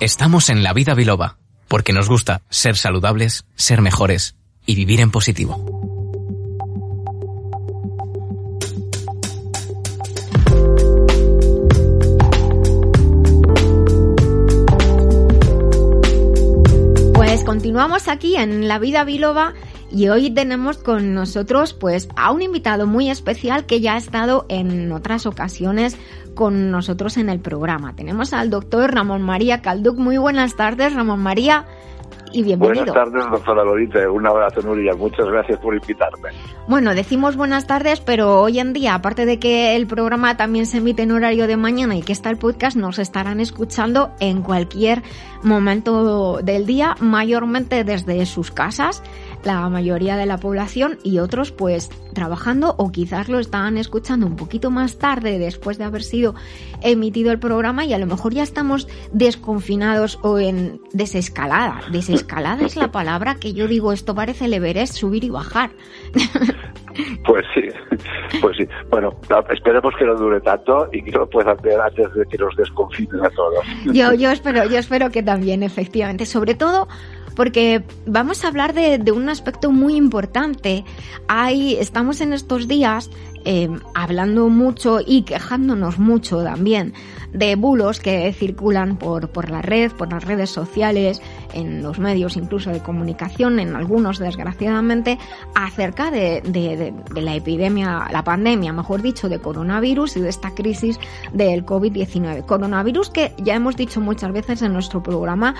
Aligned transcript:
Estamos 0.00 0.48
en 0.48 0.62
La 0.62 0.72
Vida 0.72 0.94
Biloba, 0.94 1.36
porque 1.68 1.92
nos 1.92 2.08
gusta 2.08 2.40
ser 2.48 2.74
saludables, 2.78 3.44
ser 3.54 3.82
mejores 3.82 4.34
y 4.64 4.74
vivir 4.74 4.98
en 4.98 5.10
positivo. 5.10 5.62
Pues 17.12 17.44
continuamos 17.44 18.08
aquí 18.08 18.36
en 18.36 18.68
La 18.68 18.78
Vida 18.78 19.04
Biloba 19.04 19.52
y 19.90 20.08
hoy 20.08 20.30
tenemos 20.30 20.78
con 20.78 21.14
nosotros 21.14 21.74
pues 21.74 22.08
a 22.16 22.32
un 22.32 22.42
invitado 22.42 22.86
muy 22.86 23.10
especial 23.10 23.66
que 23.66 23.80
ya 23.80 23.94
ha 23.94 23.98
estado 23.98 24.46
en 24.48 24.92
otras 24.92 25.26
ocasiones 25.26 25.98
con 26.34 26.70
nosotros 26.70 27.16
en 27.16 27.28
el 27.28 27.40
programa. 27.40 27.94
Tenemos 27.94 28.32
al 28.32 28.50
doctor 28.50 28.94
Ramón 28.94 29.22
María 29.22 29.62
Calduc. 29.62 29.98
Muy 29.98 30.16
buenas 30.16 30.56
tardes, 30.56 30.94
Ramón 30.94 31.20
María 31.20 31.66
y 32.32 32.42
bienvenido. 32.42 32.84
Buenas 32.86 32.94
tardes, 32.94 33.30
doctora 33.30 33.64
Lorita. 33.64 34.10
Un 34.10 34.26
abrazo, 34.26 34.60
Nuria. 34.62 34.94
Muchas 34.94 35.26
gracias 35.26 35.58
por 35.58 35.74
invitarme. 35.74 36.30
Bueno, 36.68 36.94
decimos 36.94 37.36
buenas 37.36 37.66
tardes, 37.66 38.00
pero 38.00 38.40
hoy 38.40 38.58
en 38.60 38.72
día, 38.72 38.94
aparte 38.94 39.26
de 39.26 39.38
que 39.38 39.74
el 39.76 39.86
programa 39.86 40.36
también 40.36 40.66
se 40.66 40.78
emite 40.78 41.02
en 41.02 41.12
horario 41.12 41.46
de 41.46 41.56
mañana 41.56 41.96
y 41.96 42.02
que 42.02 42.12
está 42.12 42.30
el 42.30 42.36
podcast, 42.36 42.76
nos 42.76 42.98
estarán 42.98 43.40
escuchando 43.40 44.12
en 44.20 44.42
cualquier 44.42 45.02
momento 45.42 46.38
del 46.42 46.66
día, 46.66 46.94
mayormente 47.00 47.82
desde 47.84 48.24
sus 48.26 48.50
casas 48.50 49.02
la 49.44 49.68
mayoría 49.68 50.16
de 50.16 50.26
la 50.26 50.38
población 50.38 50.98
y 51.02 51.18
otros 51.18 51.52
pues 51.52 51.90
trabajando 52.14 52.74
o 52.78 52.90
quizás 52.90 53.28
lo 53.28 53.38
estaban 53.38 53.78
escuchando 53.78 54.26
un 54.26 54.36
poquito 54.36 54.70
más 54.70 54.98
tarde 54.98 55.38
después 55.38 55.78
de 55.78 55.84
haber 55.84 56.02
sido 56.02 56.34
emitido 56.82 57.32
el 57.32 57.38
programa 57.38 57.84
y 57.84 57.92
a 57.92 57.98
lo 57.98 58.06
mejor 58.06 58.34
ya 58.34 58.42
estamos 58.42 58.88
desconfinados 59.12 60.18
o 60.22 60.38
en 60.38 60.80
desescalada. 60.92 61.80
Desescalada 61.90 62.64
es 62.64 62.76
la 62.76 62.90
palabra 62.92 63.36
que 63.36 63.52
yo 63.52 63.68
digo, 63.68 63.92
esto 63.92 64.14
parece 64.14 64.46
el 64.46 64.54
Everest, 64.54 64.94
subir 64.94 65.24
y 65.24 65.30
bajar. 65.30 65.70
Pues 67.24 67.44
sí, 67.54 67.62
pues 68.40 68.56
sí. 68.56 68.66
Bueno, 68.90 69.14
esperemos 69.50 69.94
que 69.98 70.04
no 70.04 70.14
dure 70.16 70.40
tanto 70.40 70.88
y 70.92 71.02
que 71.02 71.12
lo 71.12 71.28
puedan 71.28 71.56
ver 71.62 71.80
antes 71.80 72.12
de 72.14 72.26
que 72.26 72.36
nos 72.36 72.54
desconfinen 72.56 73.24
a 73.24 73.30
todos. 73.30 73.64
Yo, 73.86 74.12
yo 74.14 74.30
espero, 74.30 74.64
yo 74.66 74.78
espero 74.78 75.10
que 75.10 75.22
también, 75.22 75.62
efectivamente. 75.62 76.26
Sobre 76.26 76.54
todo 76.54 76.88
porque 77.34 77.82
vamos 78.06 78.44
a 78.44 78.48
hablar 78.48 78.74
de, 78.74 79.12
un 79.12 79.28
aspecto 79.28 79.70
muy 79.70 79.96
importante. 79.96 80.84
Hay, 81.28 81.74
estamos 81.76 82.20
en 82.20 82.32
estos 82.32 82.68
días 82.68 83.10
eh, 83.44 83.68
hablando 83.94 84.48
mucho 84.48 84.98
y 85.04 85.22
quejándonos 85.22 85.98
mucho 85.98 86.42
también 86.42 86.94
de 87.32 87.56
bulos 87.56 88.00
que 88.00 88.32
circulan 88.32 88.96
por, 88.96 89.28
por 89.28 89.50
la 89.50 89.62
red, 89.62 89.92
por 89.92 90.12
las 90.12 90.24
redes 90.24 90.50
sociales, 90.50 91.22
en 91.52 91.82
los 91.82 91.98
medios 91.98 92.36
incluso 92.36 92.70
de 92.70 92.80
comunicación, 92.80 93.58
en 93.60 93.76
algunos 93.76 94.18
desgraciadamente, 94.18 95.18
acerca 95.54 96.10
de, 96.10 96.40
de, 96.42 96.92
la 97.20 97.34
epidemia, 97.34 98.06
la 98.10 98.24
pandemia, 98.24 98.72
mejor 98.72 99.02
dicho, 99.02 99.28
de 99.28 99.38
coronavirus 99.38 100.16
y 100.16 100.20
de 100.20 100.28
esta 100.28 100.54
crisis 100.54 100.98
del 101.32 101.64
COVID-19. 101.64 102.44
Coronavirus 102.46 103.10
que 103.10 103.32
ya 103.38 103.54
hemos 103.54 103.76
dicho 103.76 104.00
muchas 104.00 104.32
veces 104.32 104.62
en 104.62 104.72
nuestro 104.72 105.02
programa, 105.02 105.54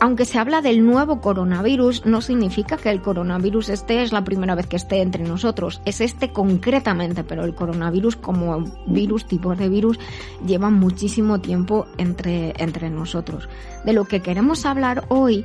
aunque 0.00 0.24
se 0.24 0.38
habla 0.38 0.60
del 0.60 0.84
nuevo 0.84 1.20
coronavirus, 1.20 2.04
no 2.04 2.20
significa 2.20 2.76
que 2.76 2.90
el 2.90 3.00
coronavirus 3.00 3.70
este 3.70 4.02
es 4.02 4.12
la 4.12 4.24
primera 4.24 4.54
vez 4.54 4.66
que 4.66 4.76
esté 4.76 5.00
entre 5.00 5.24
nosotros. 5.24 5.80
Es 5.84 6.00
este 6.00 6.32
concretamente, 6.32 7.24
pero 7.24 7.44
el 7.44 7.54
coronavirus 7.54 8.16
como 8.16 8.64
virus, 8.86 9.26
tipo 9.26 9.54
de 9.54 9.68
virus, 9.68 9.98
lleva 10.46 10.70
muchísimo 10.70 11.15
tiempo 11.40 11.86
entre, 11.98 12.54
entre 12.58 12.90
nosotros. 12.90 13.48
De 13.84 13.92
lo 13.92 14.04
que 14.04 14.20
queremos 14.20 14.66
hablar 14.66 15.04
hoy 15.08 15.44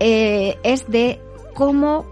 eh, 0.00 0.56
es 0.62 0.90
de 0.90 1.20
cómo 1.54 2.06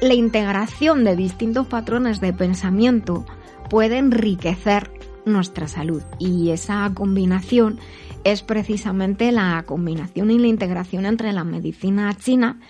la 0.00 0.14
integración 0.14 1.04
de 1.04 1.16
distintos 1.16 1.66
patrones 1.66 2.20
de 2.20 2.32
pensamiento 2.32 3.24
puede 3.70 3.98
enriquecer 3.98 4.90
nuestra 5.24 5.66
salud 5.68 6.02
y 6.18 6.50
esa 6.50 6.90
combinación 6.94 7.80
es 8.24 8.42
precisamente 8.42 9.32
la 9.32 9.64
combinación 9.66 10.30
y 10.30 10.38
la 10.38 10.46
integración 10.46 11.06
entre 11.06 11.32
la 11.32 11.44
medicina 11.44 12.14
china 12.14 12.60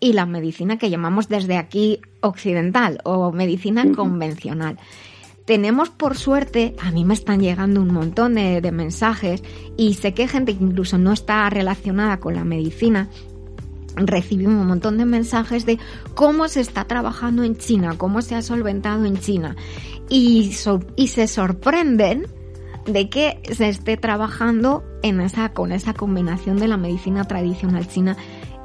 y 0.00 0.12
la 0.12 0.26
medicina 0.26 0.78
que 0.78 0.90
llamamos 0.90 1.28
desde 1.28 1.56
aquí 1.56 2.00
occidental 2.20 3.00
o 3.04 3.32
medicina 3.32 3.84
convencional. 3.94 4.78
Tenemos 5.46 5.90
por 5.90 6.16
suerte, 6.16 6.74
a 6.80 6.90
mí 6.90 7.04
me 7.04 7.14
están 7.14 7.40
llegando 7.40 7.80
un 7.80 7.92
montón 7.92 8.34
de, 8.34 8.60
mensajes 8.72 9.44
y 9.76 9.94
sé 9.94 10.12
que 10.12 10.26
gente 10.26 10.56
que 10.56 10.64
incluso 10.64 10.98
no 10.98 11.12
está 11.12 11.48
relacionada 11.48 12.18
con 12.18 12.34
la 12.34 12.44
medicina 12.44 13.08
recibimos 13.94 14.60
un 14.60 14.66
montón 14.66 14.98
de 14.98 15.06
mensajes 15.06 15.64
de 15.64 15.78
cómo 16.14 16.48
se 16.48 16.60
está 16.60 16.84
trabajando 16.84 17.44
en 17.44 17.56
China, 17.56 17.94
cómo 17.96 18.20
se 18.22 18.34
ha 18.34 18.42
solventado 18.42 19.06
en 19.06 19.16
China. 19.18 19.56
Y, 20.10 20.52
y 20.96 21.08
se 21.08 21.26
sorprenden 21.28 22.26
de 22.84 23.08
que 23.08 23.40
se 23.50 23.68
esté 23.68 23.96
trabajando 23.96 24.84
en 25.02 25.20
esa, 25.20 25.52
con 25.52 25.72
esa 25.72 25.94
combinación 25.94 26.58
de 26.58 26.68
la 26.68 26.76
medicina 26.76 27.24
tradicional 27.24 27.88
china 27.88 28.16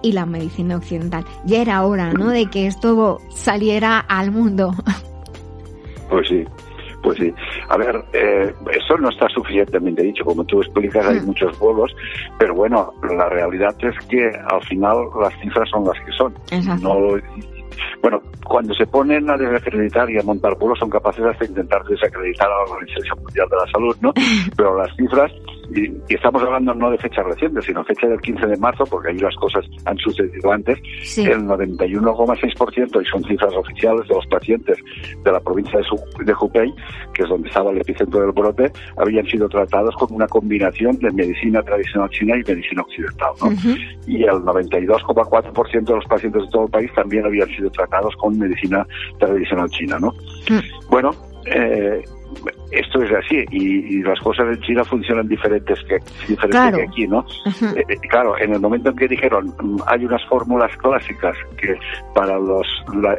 y 0.01 0.13
la 0.13 0.25
medicina 0.25 0.75
occidental. 0.75 1.25
Ya 1.45 1.61
era 1.61 1.83
hora, 1.83 2.11
¿no? 2.11 2.29
De 2.29 2.47
que 2.47 2.67
esto 2.67 3.19
saliera 3.33 3.99
al 3.99 4.31
mundo. 4.31 4.73
Pues 6.09 6.27
sí. 6.27 6.45
Pues 7.03 7.17
sí. 7.17 7.33
A 7.69 7.77
ver, 7.77 8.03
eh, 8.13 8.53
eso 8.71 8.97
no 8.97 9.09
está 9.09 9.27
suficientemente 9.29 10.03
dicho. 10.03 10.23
Como 10.23 10.43
tú 10.45 10.61
explicas, 10.61 11.05
hay 11.05 11.19
muchos 11.21 11.57
bolos, 11.59 11.95
pero 12.37 12.53
bueno, 12.53 12.93
la 13.03 13.27
realidad 13.29 13.75
es 13.79 13.95
que 14.07 14.27
al 14.27 14.61
final 14.65 14.97
las 15.19 15.33
cifras 15.41 15.69
son 15.69 15.85
las 15.85 15.99
que 16.05 16.11
son. 16.11 16.33
No, 16.81 17.17
bueno, 18.01 18.21
cuando 18.45 18.73
se 18.73 18.85
ponen 18.85 19.29
a 19.29 19.37
desacreditar 19.37 20.09
y 20.09 20.19
a 20.19 20.23
montar 20.23 20.57
pueblos 20.57 20.79
son 20.79 20.89
capaces 20.89 21.23
de 21.39 21.45
intentar 21.45 21.83
desacreditar 21.85 22.47
a 22.47 22.65
la 22.65 22.71
Organización 22.71 23.19
Mundial 23.23 23.47
de 23.49 23.57
la 23.57 23.71
Salud, 23.71 23.95
¿no? 24.01 24.13
Pero 24.57 24.77
las 24.77 24.95
cifras, 24.95 25.31
y, 25.75 26.13
estamos 26.13 26.41
hablando 26.43 26.73
no 26.73 26.91
de 26.91 26.97
fecha 26.97 27.23
reciente, 27.23 27.61
sino 27.61 27.83
fecha 27.83 28.07
del 28.07 28.19
15 28.19 28.47
de 28.47 28.57
marzo, 28.57 28.85
porque 28.85 29.09
ahí 29.09 29.17
las 29.17 29.35
cosas 29.35 29.65
han 29.85 29.97
sucedido 29.97 30.51
antes, 30.51 30.79
el 31.17 31.43
91,6%, 31.45 33.01
y 33.01 33.05
son 33.05 33.23
cifras 33.23 33.53
oficiales 33.53 34.07
de 34.07 34.15
los 34.15 34.25
pacientes 34.27 34.77
de 35.23 35.31
la 35.31 35.39
provincia 35.39 35.79
de, 35.79 36.25
de 36.25 36.33
Hubei, 36.33 36.73
que 37.13 37.23
es 37.23 37.29
donde 37.29 37.47
estaba 37.47 37.71
el 37.71 37.81
epicentro 37.81 38.21
del 38.21 38.31
brote, 38.31 38.71
habían 38.97 39.25
sido 39.27 39.47
tratados 39.49 39.95
con 39.95 40.13
una 40.13 40.27
combinación 40.27 40.97
de 40.99 41.11
medicina 41.11 41.61
tradicional 41.61 42.09
china 42.09 42.35
y 42.37 42.43
medicina 42.49 42.81
occidental, 42.81 43.31
¿no? 43.41 43.51
Y 44.07 44.23
el 44.23 44.41
92,4% 44.41 45.83
de 45.85 45.95
los 45.95 46.05
pacientes 46.05 46.43
de 46.43 46.49
todo 46.49 46.65
el 46.65 46.71
país 46.71 46.91
también 46.95 47.25
habían 47.25 47.47
sido 47.49 47.69
tratados 47.69 48.15
con 48.17 48.37
medicina 48.37 48.85
tradicional 49.19 49.69
china, 49.69 49.99
¿no? 49.99 50.09
Mm. 50.49 50.89
Bueno, 50.89 51.11
eh, 51.45 52.03
esto 52.71 53.01
es 53.03 53.11
así 53.11 53.45
y, 53.51 54.01
las 54.01 54.19
cosas 54.19 54.47
en 54.47 54.59
China 54.61 54.83
funcionan 54.83 55.27
diferentes 55.27 55.77
que, 55.83 55.99
diferentes 56.27 56.75
que 56.75 56.83
aquí, 56.83 57.07
¿no? 57.07 57.25
Eh, 57.45 57.83
eh, 57.87 57.97
claro, 58.09 58.37
en 58.39 58.53
el 58.53 58.59
momento 58.59 58.89
en 58.89 58.95
que 58.95 59.07
dijeron 59.07 59.53
mm, 59.61 59.77
hay 59.87 60.05
unas 60.05 60.23
fórmulas 60.25 60.75
clásicas 60.77 61.35
que 61.57 61.77
para 62.15 62.39
los 62.39 62.67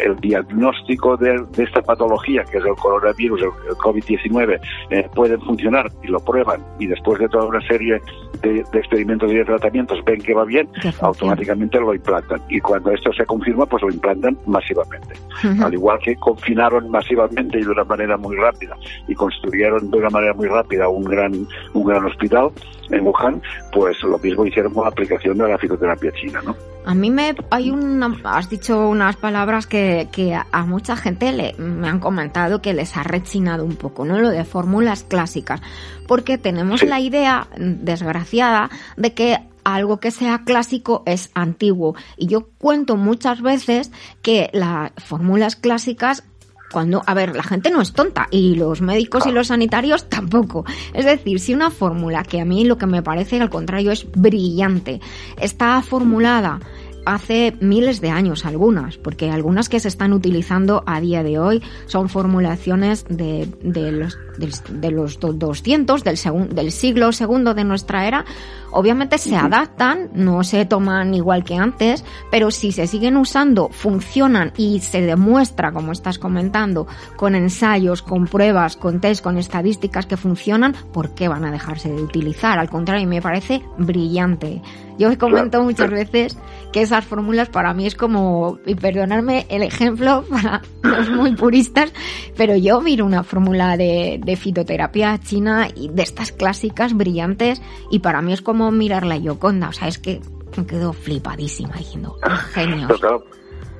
el 0.01 0.17
diagnóstico 0.17 1.17
de, 1.17 1.45
esta 1.57 1.83
patología, 1.83 2.45
que 2.45 2.59
es 2.59 2.65
el 2.65 2.75
coronavirus, 2.75 3.43
el, 3.43 3.77
COVID-19, 3.77 4.61
eh, 4.91 5.09
pueden 5.15 5.41
funcionar 5.43 5.91
y 6.03 6.09
lo 6.09 6.19
prueban 6.21 6.61
y 6.79 6.87
después 6.87 7.19
de 7.21 7.29
toda 7.29 7.47
una 7.47 7.61
serie 7.67 8.01
de, 8.43 8.61
experimentos 8.73 9.31
y 9.31 9.37
de 9.37 9.45
tratamientos 9.45 10.03
ven 10.05 10.21
que 10.21 10.35
va 10.35 10.45
bien, 10.45 10.69
automáticamente 11.01 11.79
lo 11.79 11.95
implantan. 11.95 12.41
Y 12.49 12.61
cuando 12.61 12.91
esto 12.91 13.13
se 13.13 13.25
confirma, 13.25 13.67
pues 13.67 13.83
lo 13.83 13.91
implantan 13.91 14.37
masivamente. 14.47 15.15
Al 15.63 15.75
igual 15.75 15.99
que 15.99 16.15
confinaron 16.17 16.91
masivamente 16.91 17.59
y 17.59 17.63
de 17.63 17.71
una 17.71 17.85
manera 17.85 18.17
muy 18.17 18.37
rápida 18.37 18.77
y 19.09 19.15
construyeron 19.43 19.91
de 19.91 19.99
una 19.99 20.11
manera 20.11 20.35
muy 20.35 20.47
rápida 20.47 20.89
un 20.89 21.05
gran, 21.05 21.47
un 21.75 21.85
gran 21.85 22.05
hospital 22.05 22.51
en 22.91 23.07
Wuhan, 23.07 23.43
pues 23.73 23.97
lo 24.03 24.19
mismo 24.19 24.47
hicieron 24.47 24.73
con 24.73 24.85
la 24.85 24.91
aplicación 24.91 25.39
de 25.39 25.49
la 25.49 25.59
fitoterapia 25.59 26.13
china, 26.13 26.41
¿no? 26.45 26.55
A 26.85 26.95
mí 26.95 27.11
me 27.11 27.35
hay 27.51 27.71
una, 27.71 28.15
has 28.25 28.51
dicho 28.51 28.89
unas 28.89 29.17
palabras 29.17 29.67
que, 29.67 30.09
que 30.11 30.35
a 30.35 30.67
mucha 30.67 30.97
gente 30.97 31.33
le, 31.33 31.55
me 31.59 31.89
han 31.89 32.01
comentado 32.01 32.61
que 32.61 32.75
les 32.75 32.97
ha 32.97 33.03
rechinado 33.03 33.65
un 33.65 33.77
poco, 33.77 34.05
¿no? 34.05 34.19
Lo 34.19 34.31
de 34.31 34.45
fórmulas 34.45 35.05
clásicas, 35.05 35.63
porque 36.09 36.39
tenemos 36.39 36.83
la 36.83 37.01
idea 37.01 37.47
desgraciada 37.57 38.69
de 38.97 39.15
que 39.15 39.39
algo 39.65 39.99
que 39.99 40.11
sea 40.11 40.43
clásico 40.45 41.05
es 41.07 41.31
antiguo. 41.35 41.95
Y 42.17 42.27
yo 42.27 42.49
cuento 42.59 42.97
muchas 42.97 43.43
veces 43.43 43.93
que 44.21 44.51
las 44.53 44.91
fórmulas 44.97 45.55
clásicas 45.55 46.25
cuando, 46.73 47.03
a 47.07 47.15
ver, 47.15 47.37
la 47.37 47.43
gente 47.43 47.71
no 47.71 47.81
es 47.81 47.93
tonta 47.93 48.27
y 48.31 48.57
los 48.57 48.81
médicos 48.81 49.27
y 49.27 49.31
los 49.31 49.49
sanitarios 49.49 50.09
tampoco. 50.09 50.65
Es 50.95 51.05
decir, 51.05 51.39
si 51.39 51.55
una 51.55 51.71
fórmula 51.71 52.25
que 52.25 52.41
a 52.41 52.45
mí 52.45 52.65
lo 52.65 52.79
que 52.79 52.87
me 52.87 53.03
parece 53.03 53.41
al 53.41 53.51
contrario 53.51 53.93
es 53.93 54.07
brillante, 54.11 55.01
está 55.37 55.81
formulada 55.83 56.59
hace 57.05 57.55
miles 57.61 58.01
de 58.01 58.11
años 58.11 58.45
algunas, 58.45 58.97
porque 58.97 59.31
algunas 59.31 59.69
que 59.69 59.81
se 59.81 59.89
están 59.89 60.13
utilizando 60.13 60.83
a 60.87 61.01
día 61.01 61.23
de 61.23 61.39
hoy 61.39 61.63
son 61.87 62.09
formulaciones 62.09 63.05
de, 63.09 63.49
de 63.63 63.93
los, 63.93 64.19
de, 64.39 64.91
los 64.91 65.19
200 65.21 66.05
del, 66.05 66.19
del 66.51 66.73
siglo 66.73 67.13
segundo 67.13 67.55
de 67.55 67.65
nuestra 67.65 68.07
era. 68.07 68.25
Obviamente 68.73 69.19
se 69.19 69.37
adaptan, 69.37 70.11
no 70.15 70.43
se 70.45 70.65
toman 70.65 71.15
igual 71.15 71.45
que 71.45 71.57
antes, 71.57 72.05
pero 72.31 72.51
si 72.51 72.73
se 72.73 72.87
siguen 72.87 73.17
usando, 73.17 73.69
funcionan 73.69 74.53
y 74.57 74.81
se 74.81 75.03
demuestra, 75.03 75.73
como 75.73 75.93
estás 75.93 76.19
comentando, 76.19 76.87
con 77.17 77.35
ensayos, 77.35 78.03
con 78.03 78.27
pruebas, 78.27 78.77
con 78.77 79.01
test, 79.01 79.23
con 79.23 79.39
estadísticas 79.39 80.07
que 80.07 80.17
funcionan, 80.17 80.75
¿por 80.93 81.15
qué 81.15 81.29
van 81.29 81.45
a 81.45 81.51
dejarse 81.53 81.91
de 81.91 82.03
utilizar? 82.03 82.59
Al 82.59 82.71
contrario, 82.71 83.07
me 83.07 83.23
parece 83.23 83.63
brillante. 83.79 84.63
Yo 84.99 85.11
he 85.11 85.19
comentado 85.19 85.65
muchas 85.65 85.91
veces 85.91 86.39
que 86.73 86.83
esas 86.83 87.05
fórmulas 87.05 87.49
para 87.49 87.75
mí 87.75 87.87
es 87.87 87.95
como, 87.95 88.59
y 88.67 88.75
perdonarme 88.75 89.47
el 89.49 89.63
ejemplo 89.63 90.25
para 90.31 90.63
los 90.83 91.11
muy 91.11 91.35
puristas, 91.35 91.93
pero 92.37 92.57
yo 92.57 92.81
miro 92.81 93.05
una 93.05 93.23
fórmula 93.23 93.77
de, 93.77 94.21
fitoterapia 94.39 95.19
china 95.19 95.69
y 95.75 95.89
de 95.89 96.03
estas 96.03 96.33
clásicas 96.33 96.95
brillantes 96.95 97.61
y 97.91 97.99
para 97.99 98.23
mí 98.23 98.33
es 98.33 98.41
como 98.41 98.62
mirar 98.71 99.07
la 99.07 99.17
Yoconda, 99.17 99.69
o 99.69 99.73
sea, 99.73 99.89
es 99.89 99.99
que 99.99 100.21
me 100.57 100.67
quedo 100.67 100.93
flipadísima 100.93 101.75
diciendo, 101.77 102.17
genios. 102.53 102.91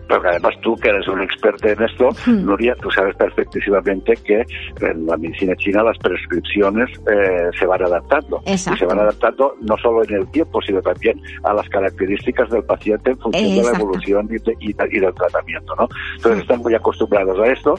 Porque 0.09 0.29
además 0.29 0.53
tú, 0.63 0.77
que 0.77 0.89
eres 0.89 1.09
un 1.09 1.23
experto 1.23 1.69
en 1.69 1.83
esto, 1.83 2.11
hmm. 2.27 2.45
Nuria, 2.45 2.75
tú 2.83 2.91
sabes 2.91 3.17
perfectísimamente 3.17 4.15
que 4.17 4.45
en 4.81 5.07
la 5.07 5.17
medicina 5.17 5.55
china 5.57 5.83
las 5.83 5.97
prescripciones 5.99 6.91
eh, 7.11 7.51
se 7.59 7.65
van 7.65 7.83
adaptando. 7.83 8.43
Y 8.45 8.59
se 8.59 8.85
van 8.85 8.99
adaptando 8.99 9.55
no 9.63 9.75
solo 9.79 10.05
en 10.05 10.17
el 10.17 10.31
tiempo, 10.31 10.61
sino 10.61 10.83
también 10.83 11.19
a 11.45 11.55
las 11.55 11.67
características 11.71 12.51
del 12.51 12.65
paciente 12.65 13.13
en 13.13 13.19
función 13.19 13.57
de 13.57 13.63
la 13.63 13.79
evolución 13.79 14.29
y, 14.61 14.73
del 15.01 15.15
tratamiento, 15.15 15.75
¿no? 15.77 15.89
Entonces 16.17 16.43
están 16.43 16.59
muy 16.61 16.75
acostumbrados 16.75 17.39
a 17.39 17.47
esto. 17.51 17.75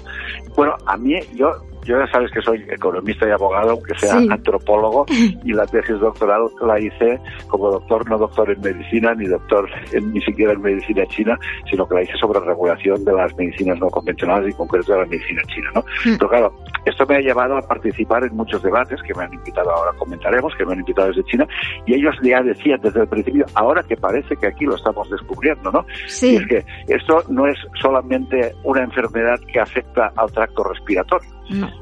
Bueno, 0.56 0.76
a 0.88 0.98
mí, 0.98 1.20
yo 1.36 1.52
yo 1.85 2.00
ya 2.00 2.07
sabes 2.12 2.31
que 2.31 2.41
soy 2.41 2.63
economista 2.69 3.27
y 3.27 3.31
abogado, 3.31 3.71
aunque 3.71 3.97
sea 3.97 4.15
antropólogo, 4.15 5.06
y 5.44 5.53
la 5.53 5.65
tesis 5.65 6.00
doctoral 6.00 6.44
la 6.62 6.80
hice 6.80 7.19
como 7.47 7.71
doctor, 7.71 8.09
no 8.09 8.18
doctor 8.18 8.51
en 8.51 8.62
medicina, 8.62 9.13
ni 9.13 9.27
doctor 9.27 9.69
en, 9.91 10.13
ni 10.13 10.21
siquiera 10.21 10.53
en 10.53 10.62
medicina 10.62 11.06
china, 11.07 11.38
sino 11.69 11.88
que 11.88 11.95
la 11.95 12.03
hice 12.03 12.18
sobre 12.18 12.39
regulación 12.39 13.03
de 13.03 13.13
las 13.13 13.35
medicinas 13.35 13.80
no 13.80 13.88
convencionales 13.88 14.47
y 14.47 14.51
en 14.51 14.57
concreto 14.57 14.94
de 14.94 15.00
la 15.00 15.06
medicina 15.06 15.41
china, 15.47 15.69
¿no? 15.75 15.81
Hmm. 15.81 16.18
Pero 16.18 16.30
claro, 16.30 16.56
esto 16.85 17.06
me 17.06 17.15
ha 17.15 17.19
llevado 17.19 17.57
a 17.57 17.62
participar 17.62 18.24
en 18.24 18.35
muchos 18.35 18.62
debates 18.62 19.01
que 19.03 19.13
me 19.13 19.24
han 19.24 19.33
invitado, 19.33 19.71
ahora 19.71 19.91
comentaremos, 19.97 20.53
que 20.56 20.65
me 20.65 20.74
han 20.74 20.80
invitado 20.80 21.09
desde 21.09 21.24
China, 21.25 21.47
y 21.85 21.95
ellos 21.95 22.15
ya 22.21 22.41
decían 22.41 22.80
desde 22.81 23.01
el 23.01 23.07
principio, 23.07 23.45
ahora 23.56 23.83
que 23.83 23.95
parece 23.95 24.35
que 24.35 24.47
aquí 24.47 24.65
lo 24.65 24.75
estamos 24.75 25.09
descubriendo, 25.09 25.71
¿no? 25.71 25.85
Sí. 26.07 26.33
Y 26.33 26.35
es 26.38 26.47
que 26.47 26.65
esto 26.88 27.24
no 27.30 27.47
es 27.47 27.57
solamente 27.81 28.53
una 28.63 28.83
enfermedad 28.83 29.39
que 29.51 29.59
afecta 29.59 30.12
al 30.15 30.31
tracto 30.31 30.63
respiratorio, 30.63 31.30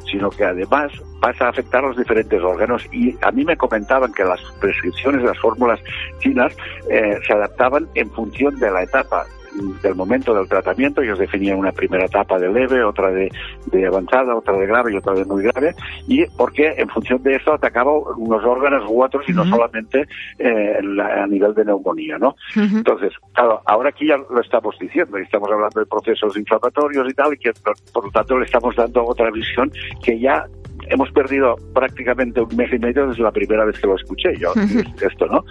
sino 0.10 0.30
que 0.30 0.44
además 0.44 0.92
pasa 1.20 1.46
a 1.46 1.50
afectar 1.50 1.84
los 1.84 1.98
diferentes 1.98 2.42
órganos. 2.42 2.88
Y 2.92 3.16
a 3.22 3.32
mí 3.32 3.46
me 3.46 3.58
comentaban 3.58 4.12
que 4.14 4.24
las 4.24 4.42
prescripciones, 4.60 5.24
las 5.24 5.38
fórmulas 5.40 5.80
chinas, 6.20 6.54
eh, 6.90 7.18
se 7.26 7.34
adaptaban 7.34 7.88
en 7.96 8.10
función 8.12 8.58
de 8.60 8.72
la 8.72 8.84
etapa 8.84 9.26
del 9.82 9.96
momento 9.96 10.34
del 10.34 10.48
tratamiento. 10.48 11.02
Ellos 11.02 11.20
definían 11.20 11.58
una 11.58 11.72
primera 11.72 12.06
etapa 12.06 12.38
de 12.40 12.52
leve, 12.52 12.84
otra 12.84 13.12
de, 13.12 13.30
avanzada, 13.86 14.36
otra 14.36 14.58
de 14.58 14.66
grave 14.66 14.94
y 14.94 14.98
otra 14.98 15.14
de 15.14 15.26
muy 15.26 15.44
grave. 15.44 15.76
Y 16.08 16.26
porque 16.38 16.74
en 16.78 16.90
función 16.90 17.22
de 17.24 17.36
eso 17.36 17.54
atacaba 17.54 17.92
unos 17.92 18.44
órganos 18.44 18.84
u 18.90 19.04
otros 19.04 19.28
y 19.28 19.34
no 19.34 19.46
solamente 19.46 20.08
eh, 20.40 20.78
a 21.02 21.28
nivel 21.28 21.54
de 21.54 21.66
neumonía, 21.66 22.18
¿no? 22.18 22.36
Entonces, 22.56 23.14
claro, 23.34 23.62
ahora 23.66 23.90
aquí 23.90 24.08
ya 24.08 24.18
lo 24.18 24.42
estamos 24.42 24.76
diciendo 24.80 25.20
y 25.20 25.24
estamos 25.24 25.50
hablando 25.52 25.80
de 25.80 25.86
procesos 25.86 26.38
inflamatorios 26.38 27.10
y 27.10 27.14
tal, 27.14 27.34
y 27.34 27.38
que 27.38 27.52
por 27.94 28.06
lo 28.06 28.12
tanto 28.12 28.38
le 28.38 28.46
estamos 28.46 28.76
dando 28.76 29.06
otra 29.06 29.30
visión 29.32 29.72
que 30.04 30.20
ya 30.20 30.46
hemos 30.92 31.12
perdido 31.12 31.56
prácticamente 31.74 32.42
un 32.42 32.56
mes 32.56 32.72
y 32.74 32.80
medio 32.80 33.08
desde 33.08 33.24
la 33.24 33.32
primera 33.32 33.66
vez 33.66 33.80
que 33.80 33.88
lo 33.88 33.96
escuché 33.96 34.36
yo, 34.38 34.54
esto, 35.02 35.26
¿no? 35.28 35.44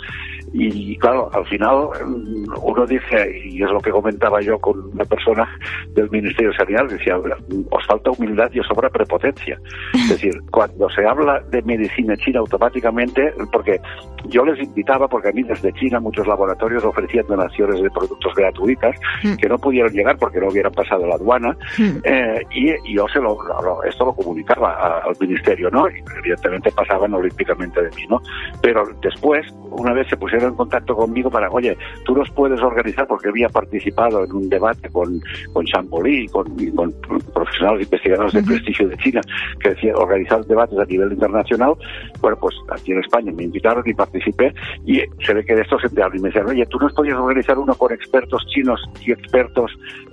Y 0.52 0.96
claro, 0.98 1.30
al 1.32 1.46
final 1.46 1.88
mm, 2.04 2.44
uno 2.62 2.86
dice, 2.86 3.40
y 3.44 3.62
es 3.62 3.70
lo 3.70 3.80
que 3.80 3.90
comentaba 3.90 4.40
yo 4.40 4.58
con 4.58 4.80
una 4.92 5.04
persona 5.04 5.48
del 5.94 6.10
Ministerio 6.10 6.50
de 6.50 6.56
Sanidad, 6.56 6.88
decía, 6.88 7.16
os 7.16 7.86
falta 7.86 8.10
humildad 8.10 8.50
y 8.52 8.60
os 8.60 8.66
sobra 8.66 8.90
prepotencia. 8.90 9.58
Es 9.94 10.08
decir, 10.08 10.40
cuando 10.50 10.88
se 10.90 11.06
habla 11.06 11.40
de 11.50 11.62
medicina 11.62 12.16
china 12.16 12.40
automáticamente, 12.40 13.32
porque 13.52 13.80
yo 14.26 14.44
les 14.44 14.60
invitaba, 14.60 15.08
porque 15.08 15.28
a 15.28 15.32
mí 15.32 15.42
desde 15.42 15.72
China 15.74 16.00
muchos 16.00 16.26
laboratorios 16.26 16.84
ofrecían 16.84 17.26
donaciones 17.26 17.80
de 17.80 17.90
productos 17.90 18.34
gratuitas 18.34 18.96
mm. 19.22 19.36
que 19.36 19.48
no 19.48 19.58
pudieron 19.58 19.92
llegar 19.92 20.16
porque 20.18 20.40
no 20.40 20.48
hubieran 20.48 20.72
pasado 20.72 21.06
la 21.06 21.14
aduana, 21.14 21.56
mm. 21.78 21.98
eh, 22.04 22.42
y, 22.50 22.94
yo 22.94 23.06
se 23.08 23.20
lo, 23.20 23.38
esto 23.84 24.04
lo 24.04 24.14
comunicaba 24.14 25.00
al 25.04 25.16
ministerio, 25.20 25.29
¿no? 25.70 25.88
Y 25.88 26.02
evidentemente 26.18 26.70
pasaban 26.72 27.14
olímpicamente 27.14 27.82
de 27.82 27.90
mí, 27.96 28.06
¿no? 28.08 28.20
Pero 28.62 28.84
después, 29.02 29.46
una 29.70 29.92
vez 29.92 30.08
se 30.08 30.16
pusieron 30.16 30.50
en 30.50 30.56
contacto 30.56 30.94
conmigo 30.94 31.30
para, 31.30 31.50
oye, 31.50 31.76
tú 32.04 32.14
nos 32.14 32.30
puedes 32.30 32.60
organizar, 32.60 33.06
porque 33.06 33.28
había 33.28 33.48
participado 33.48 34.24
en 34.24 34.32
un 34.32 34.48
debate 34.48 34.88
con, 34.90 35.20
con 35.52 35.64
Champolí, 35.66 36.26
con, 36.28 36.46
con 36.74 36.92
profesionales 37.32 37.84
investigadores 37.84 38.32
de 38.32 38.42
prestigio 38.42 38.88
de 38.88 38.96
China, 38.98 39.20
que 39.60 39.70
decían 39.70 39.96
organizar 39.96 40.44
debates 40.46 40.78
a 40.78 40.84
nivel 40.84 41.12
internacional. 41.12 41.74
Bueno, 42.20 42.36
pues 42.40 42.54
aquí 42.70 42.92
en 42.92 43.00
España 43.00 43.32
me 43.32 43.44
invitaron 43.44 43.82
y 43.86 43.94
participé, 43.94 44.52
y 44.86 45.00
se 45.24 45.34
ve 45.34 45.44
que 45.44 45.54
de 45.54 45.62
esto 45.62 45.78
se 45.78 45.88
te 45.88 46.02
habla. 46.02 46.16
Y 46.16 46.20
me 46.20 46.28
decían, 46.28 46.48
oye, 46.48 46.66
tú 46.66 46.78
nos 46.78 46.92
podías 46.92 47.16
organizar 47.16 47.58
uno 47.58 47.74
con 47.74 47.92
expertos 47.92 48.44
chinos 48.48 48.80
y 49.04 49.12
expertos 49.12 49.70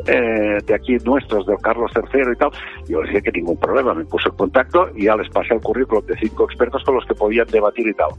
eh, 0.07 0.57
de 0.65 0.73
aquí 0.73 0.97
nuestros, 1.05 1.45
de 1.45 1.55
Carlos 1.61 1.91
III 1.95 2.21
y 2.33 2.35
tal. 2.35 2.49
Y 2.87 2.91
yo 2.91 3.01
decía 3.01 3.21
que 3.21 3.31
ningún 3.31 3.57
problema, 3.57 3.93
me 3.93 4.05
puse 4.05 4.29
en 4.29 4.35
contacto 4.35 4.89
y 4.95 5.06
les 5.15 5.29
pasé 5.29 5.53
el 5.53 5.61
currículum 5.61 6.05
de 6.05 6.17
cinco 6.17 6.45
expertos 6.45 6.83
con 6.83 6.95
los 6.95 7.05
que 7.05 7.15
podían 7.15 7.47
debatir 7.47 7.87
y 7.87 7.93
tal. 7.93 8.09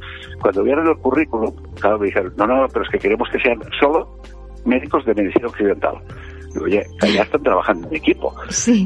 Cuando 0.41 0.63
vieron 0.63 0.87
el 0.87 0.97
currículum, 0.97 1.53
cada 1.81 1.99
me 1.99 2.07
dijeron, 2.07 2.33
no, 2.37 2.47
no, 2.47 2.67
pero 2.69 2.85
es 2.85 2.91
que 2.91 2.99
queremos 2.99 3.29
que 3.31 3.41
sean 3.41 3.61
solo 3.79 4.19
médicos 4.65 5.05
de 5.05 5.15
medicina 5.15 5.49
occidental. 5.49 6.01
Oye, 6.61 6.85
allá 7.01 7.23
están 7.23 7.43
trabajando 7.43 7.89
en 7.89 7.97
equipo. 7.97 8.35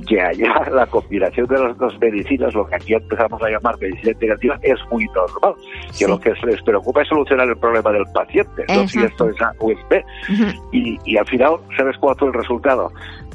Que 0.09 0.20
allá 0.20 0.70
la 0.73 0.87
combinación 0.87 1.47
de 1.47 1.59
las 1.59 1.76
dos 1.79 1.99
medicinas, 2.00 2.55
lo 2.55 2.67
que 2.67 2.76
aquí 2.76 2.94
empezamos 2.94 3.43
a 3.43 3.50
llamar 3.50 3.79
medicina 3.81 4.12
integrativa, 4.12 4.59
es 4.62 4.79
muy 4.91 5.06
normal. 5.06 5.55
Que 5.99 6.06
lo 6.06 6.19
que 6.19 6.32
les 6.44 6.62
preocupa 6.62 7.03
es 7.03 7.09
solucionar 7.09 7.49
el 7.49 7.56
problema 7.56 7.91
del 7.93 8.05
paciente, 8.12 8.64
no 8.69 8.87
si 8.88 9.03
esto 9.03 9.29
es 9.29 9.41
A 9.41 9.53
USB. 9.61 10.03
y, 10.73 10.99
y 11.05 11.17
al 11.17 11.26
final, 11.26 11.56
¿sabes 11.76 11.97
cuál 11.99 12.17
fue 12.19 12.29
el 12.29 12.35
resultado? 12.35 12.91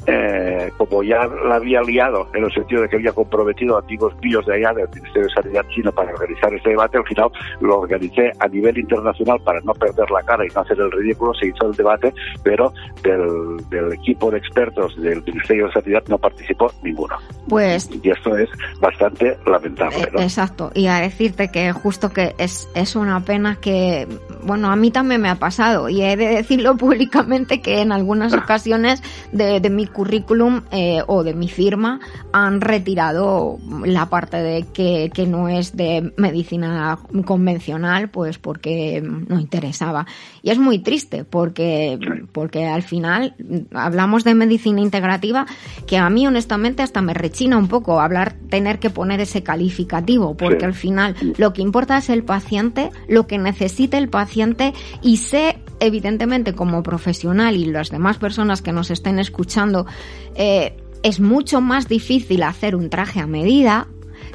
eh, 0.08 0.70
como 0.78 1.02
ya 1.02 1.26
la 1.26 1.56
había 1.56 1.82
liado 1.82 2.28
en 2.34 2.44
el 2.44 2.52
sentido 2.52 2.82
de 2.82 2.88
que 2.88 2.96
había 2.96 3.12
comprometido 3.12 3.76
a 3.76 3.80
antiguos 3.80 4.14
míos 4.22 4.44
de 4.46 4.54
allá 4.54 4.72
del 4.72 4.88
Ministerio 4.88 5.28
de 5.28 5.34
Sanidad 5.34 5.66
chino 5.68 5.92
para 5.92 6.12
organizar 6.12 6.52
este 6.54 6.70
debate, 6.70 6.96
al 6.96 7.06
final 7.06 7.30
lo 7.60 7.80
organicé 7.80 8.32
a 8.40 8.48
nivel 8.48 8.78
internacional 8.78 9.38
para 9.44 9.60
no 9.60 9.74
perder 9.74 10.10
la 10.10 10.22
cara 10.22 10.46
y 10.46 10.48
no 10.54 10.62
hacer 10.62 10.80
el 10.80 10.90
ridículo, 10.90 11.34
se 11.34 11.48
hizo 11.48 11.66
el 11.66 11.76
debate, 11.76 12.14
pero 12.42 12.72
del, 13.02 13.56
del 13.68 13.92
equipo 13.92 14.17
de 14.26 14.38
expertos 14.38 15.00
del 15.00 15.22
Ministerio 15.22 15.66
de 15.66 15.72
Sanidad 15.72 16.02
no 16.08 16.18
participó 16.18 16.72
ninguno. 16.82 17.16
Pues, 17.48 17.88
y 18.02 18.10
esto 18.10 18.36
es 18.36 18.50
bastante 18.80 19.38
lamentable. 19.46 20.08
¿no? 20.12 20.20
Exacto, 20.20 20.70
y 20.74 20.88
a 20.88 20.96
decirte 20.96 21.48
que 21.48 21.72
justo 21.72 22.10
que 22.10 22.34
es, 22.36 22.68
es 22.74 22.96
una 22.96 23.20
pena 23.20 23.56
que, 23.60 24.06
bueno, 24.42 24.70
a 24.70 24.76
mí 24.76 24.90
también 24.90 25.22
me 25.22 25.30
ha 25.30 25.36
pasado 25.36 25.88
y 25.88 26.02
he 26.02 26.16
de 26.16 26.28
decirlo 26.28 26.76
públicamente 26.76 27.62
que 27.62 27.80
en 27.80 27.92
algunas 27.92 28.32
ocasiones 28.34 29.02
de, 29.32 29.60
de 29.60 29.70
mi 29.70 29.86
currículum 29.86 30.62
eh, 30.72 31.00
o 31.06 31.22
de 31.22 31.34
mi 31.34 31.48
firma 31.48 32.00
han 32.32 32.60
retirado 32.60 33.58
la 33.84 34.10
parte 34.10 34.38
de 34.38 34.66
que, 34.72 35.10
que, 35.14 35.26
no 35.26 35.48
es 35.48 35.76
de 35.76 36.12
medicina 36.16 36.98
convencional, 37.24 38.08
pues 38.08 38.38
porque 38.38 39.02
no 39.02 39.38
interesaba. 39.38 40.06
Y 40.42 40.50
es 40.50 40.58
muy 40.58 40.80
triste 40.80 41.24
porque, 41.24 41.98
porque 42.32 42.66
al 42.66 42.82
final 42.82 43.34
hablamos 43.72 44.07
de 44.24 44.34
medicina 44.34 44.80
integrativa 44.80 45.46
que 45.86 45.98
a 45.98 46.08
mí 46.10 46.26
honestamente 46.26 46.82
hasta 46.82 47.02
me 47.02 47.14
rechina 47.14 47.56
un 47.56 47.68
poco 47.68 48.00
hablar, 48.00 48.34
tener 48.48 48.78
que 48.78 48.90
poner 48.90 49.20
ese 49.20 49.42
calificativo, 49.42 50.36
porque 50.36 50.64
al 50.64 50.74
final 50.74 51.14
lo 51.36 51.52
que 51.52 51.62
importa 51.62 51.98
es 51.98 52.08
el 52.10 52.24
paciente, 52.24 52.90
lo 53.08 53.26
que 53.26 53.38
necesita 53.38 53.98
el 53.98 54.08
paciente 54.08 54.72
y 55.02 55.18
sé 55.18 55.58
evidentemente 55.80 56.54
como 56.54 56.82
profesional 56.82 57.56
y 57.56 57.66
las 57.66 57.90
demás 57.90 58.18
personas 58.18 58.62
que 58.62 58.72
nos 58.72 58.90
estén 58.90 59.18
escuchando, 59.18 59.86
eh, 60.34 60.76
es 61.02 61.20
mucho 61.20 61.60
más 61.60 61.88
difícil 61.88 62.42
hacer 62.42 62.74
un 62.74 62.90
traje 62.90 63.20
a 63.20 63.26
medida 63.26 63.86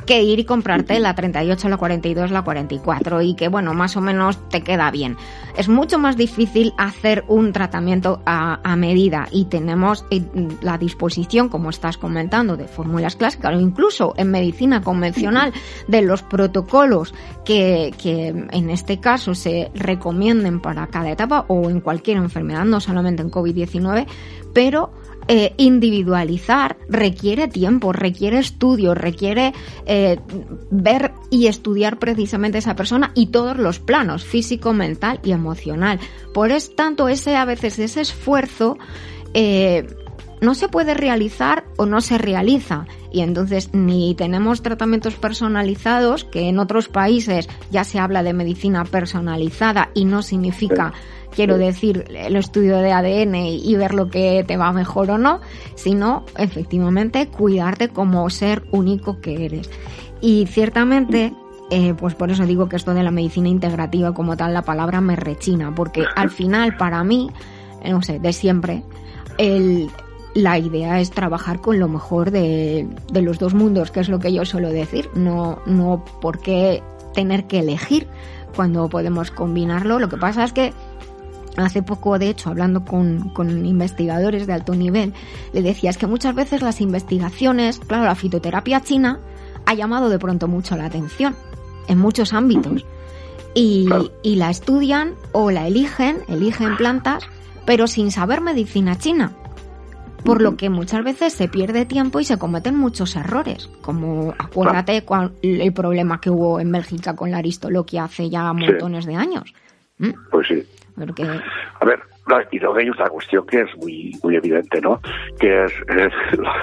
que 0.05 0.23
ir 0.23 0.39
y 0.39 0.45
comprarte 0.45 0.99
la 0.99 1.15
38, 1.15 1.69
la 1.69 1.77
42, 1.77 2.31
la 2.31 2.43
44 2.43 3.21
y 3.21 3.35
que, 3.35 3.47
bueno, 3.47 3.73
más 3.73 3.95
o 3.97 4.01
menos 4.01 4.37
te 4.49 4.61
queda 4.61 4.91
bien. 4.91 5.17
Es 5.57 5.69
mucho 5.69 5.99
más 5.99 6.17
difícil 6.17 6.73
hacer 6.77 7.23
un 7.27 7.53
tratamiento 7.53 8.21
a, 8.25 8.59
medida 8.75 9.27
y 9.31 9.45
tenemos 9.45 10.03
eh, 10.09 10.23
la 10.61 10.77
disposición, 10.79 11.47
como 11.47 11.69
estás 11.69 11.97
comentando, 11.97 12.57
de 12.57 12.67
fórmulas 12.67 13.15
clásicas 13.15 13.55
o 13.55 13.59
incluso 13.59 14.13
en 14.17 14.31
medicina 14.31 14.81
convencional 14.81 15.53
de 15.87 16.01
los 16.01 16.23
protocolos 16.23 17.13
que, 17.45 17.93
que 18.01 18.27
en 18.27 18.69
este 18.71 18.99
caso 18.99 19.35
se 19.35 19.69
recomienden 19.75 20.59
para 20.59 20.87
cada 20.87 21.11
etapa 21.11 21.45
o 21.47 21.69
en 21.69 21.81
cualquier 21.81 22.17
enfermedad, 22.17 22.65
no 22.65 22.79
solamente 22.79 23.21
en 23.21 23.29
COVID-19, 23.29 24.07
pero 24.53 24.91
eh, 25.27 25.53
individualizar 25.57 26.77
requiere 26.89 27.47
tiempo, 27.47 27.93
requiere 27.93 28.39
estudio, 28.39 28.93
requiere 28.93 29.53
eh, 29.85 30.19
ver 30.71 31.11
y 31.29 31.47
estudiar 31.47 31.99
precisamente 31.99 32.57
esa 32.57 32.75
persona 32.75 33.11
y 33.15 33.27
todos 33.27 33.57
los 33.57 33.79
planos, 33.79 34.23
físico, 34.23 34.73
mental 34.73 35.19
y 35.23 35.31
emocional. 35.31 35.99
Por 36.33 36.51
es 36.51 36.75
tanto, 36.75 37.07
ese 37.07 37.35
a 37.35 37.45
veces 37.45 37.79
ese 37.79 38.01
esfuerzo 38.01 38.77
eh, 39.33 39.87
no 40.43 40.53
se 40.55 40.67
puede 40.67 40.93
realizar 40.93 41.63
o 41.77 41.85
no 41.85 42.01
se 42.01 42.17
realiza. 42.17 42.85
Y 43.11 43.21
entonces 43.21 43.69
ni 43.73 44.13
tenemos 44.13 44.61
tratamientos 44.61 45.15
personalizados, 45.15 46.25
que 46.25 46.49
en 46.49 46.59
otros 46.59 46.89
países 46.89 47.47
ya 47.71 47.83
se 47.83 47.99
habla 47.99 48.23
de 48.23 48.33
medicina 48.33 48.83
personalizada 48.85 49.89
y 49.93 50.05
no 50.05 50.21
significa 50.21 50.93
quiero 51.33 51.57
decir, 51.57 52.05
el 52.09 52.35
estudio 52.35 52.77
de 52.77 52.91
ADN 52.91 53.35
y 53.35 53.75
ver 53.75 53.95
lo 53.95 54.09
que 54.09 54.43
te 54.47 54.55
va 54.55 54.71
mejor 54.71 55.09
o 55.09 55.17
no, 55.17 55.41
sino 55.75 56.25
efectivamente 56.37 57.27
cuidarte 57.27 57.89
como 57.89 58.29
ser 58.29 58.63
único 58.71 59.19
que 59.19 59.45
eres. 59.45 59.69
Y 60.21 60.45
ciertamente, 60.45 61.33
eh, 61.71 61.95
pues 61.95 62.13
por 62.13 62.31
eso 62.31 62.45
digo 62.45 62.69
que 62.69 62.75
esto 62.75 62.93
de 62.93 63.03
la 63.03 63.09
medicina 63.09 63.49
integrativa 63.49 64.13
como 64.13 64.37
tal, 64.37 64.53
la 64.53 64.61
palabra 64.61 65.01
me 65.01 65.15
rechina, 65.15 65.73
porque 65.73 66.05
al 66.15 66.29
final 66.29 66.77
para 66.77 67.03
mí, 67.03 67.31
no 67.83 68.01
sé, 68.03 68.19
de 68.19 68.31
siempre, 68.31 68.83
el, 69.37 69.89
la 70.33 70.57
idea 70.57 70.99
es 70.99 71.11
trabajar 71.11 71.61
con 71.61 71.79
lo 71.79 71.87
mejor 71.87 72.31
de, 72.31 72.87
de, 73.11 73.21
los 73.21 73.39
dos 73.39 73.53
mundos, 73.53 73.91
que 73.91 73.99
es 73.99 74.09
lo 74.09 74.19
que 74.19 74.33
yo 74.33 74.45
suelo 74.45 74.69
decir, 74.69 75.09
no, 75.15 75.59
no 75.65 76.03
por 76.21 76.39
qué 76.39 76.81
tener 77.13 77.45
que 77.45 77.59
elegir 77.59 78.07
cuando 78.55 78.89
podemos 78.89 79.31
combinarlo. 79.31 79.99
Lo 79.99 80.09
que 80.09 80.17
pasa 80.17 80.43
es 80.43 80.53
que 80.53 80.73
Hace 81.55 81.83
poco, 81.83 82.17
de 82.17 82.29
hecho, 82.29 82.49
hablando 82.49 82.83
con, 82.83 83.31
investigadores 83.65 84.47
de 84.47 84.53
alto 84.53 84.73
nivel, 84.73 85.13
le 85.53 85.61
decía 85.61 85.91
es 85.91 85.97
que 85.97 86.07
muchas 86.07 86.33
veces 86.33 86.63
las 86.63 86.81
investigaciones, 86.81 87.79
claro, 87.79 88.05
la 88.05 88.15
fitoterapia 88.15 88.81
china 88.81 89.19
ha 89.65 89.75
llamado 89.75 90.09
de 90.09 90.17
pronto 90.17 90.47
mucho 90.47 90.75
la 90.75 90.85
atención 90.85 91.35
en 91.87 91.99
muchos 91.99 92.33
ámbitos. 92.33 92.85
Y, 93.53 93.87
y 94.23 94.35
la 94.37 94.49
estudian 94.49 95.13
o 95.31 95.51
la 95.51 95.67
eligen, 95.67 96.23
eligen 96.27 96.75
plantas, 96.75 97.23
pero 97.67 97.85
sin 97.85 98.11
saber 98.11 98.41
medicina 98.41 98.97
china 98.97 99.33
por 100.25 100.41
lo 100.41 100.55
que 100.55 100.69
muchas 100.69 101.03
veces 101.03 101.33
se 101.33 101.47
pierde 101.47 101.85
tiempo 101.85 102.19
y 102.19 102.23
se 102.23 102.37
cometen 102.37 102.77
muchos 102.77 103.15
errores, 103.15 103.69
como 103.81 104.33
acuérdate 104.37 105.03
el 105.41 105.73
problema 105.73 106.19
que 106.19 106.29
hubo 106.29 106.59
en 106.59 106.71
Bélgica 106.71 107.15
con 107.15 107.31
la 107.31 107.37
aristoloquia 107.37 108.05
hace 108.05 108.29
ya 108.29 108.51
montones 108.53 109.05
de 109.05 109.15
años. 109.15 109.53
¿Mm? 109.97 110.11
Pues 110.31 110.47
sí. 110.47 110.63
A 111.79 111.85
ver, 111.85 111.99
y 112.51 112.59
luego 112.59 112.77
hay 112.77 112.89
otra 112.89 113.09
cuestión 113.09 113.45
que 113.47 113.61
es 113.61 113.77
muy 113.77 114.11
muy 114.23 114.35
evidente, 114.35 114.79
¿no? 114.79 115.01
Que 115.39 115.65
es, 115.65 115.73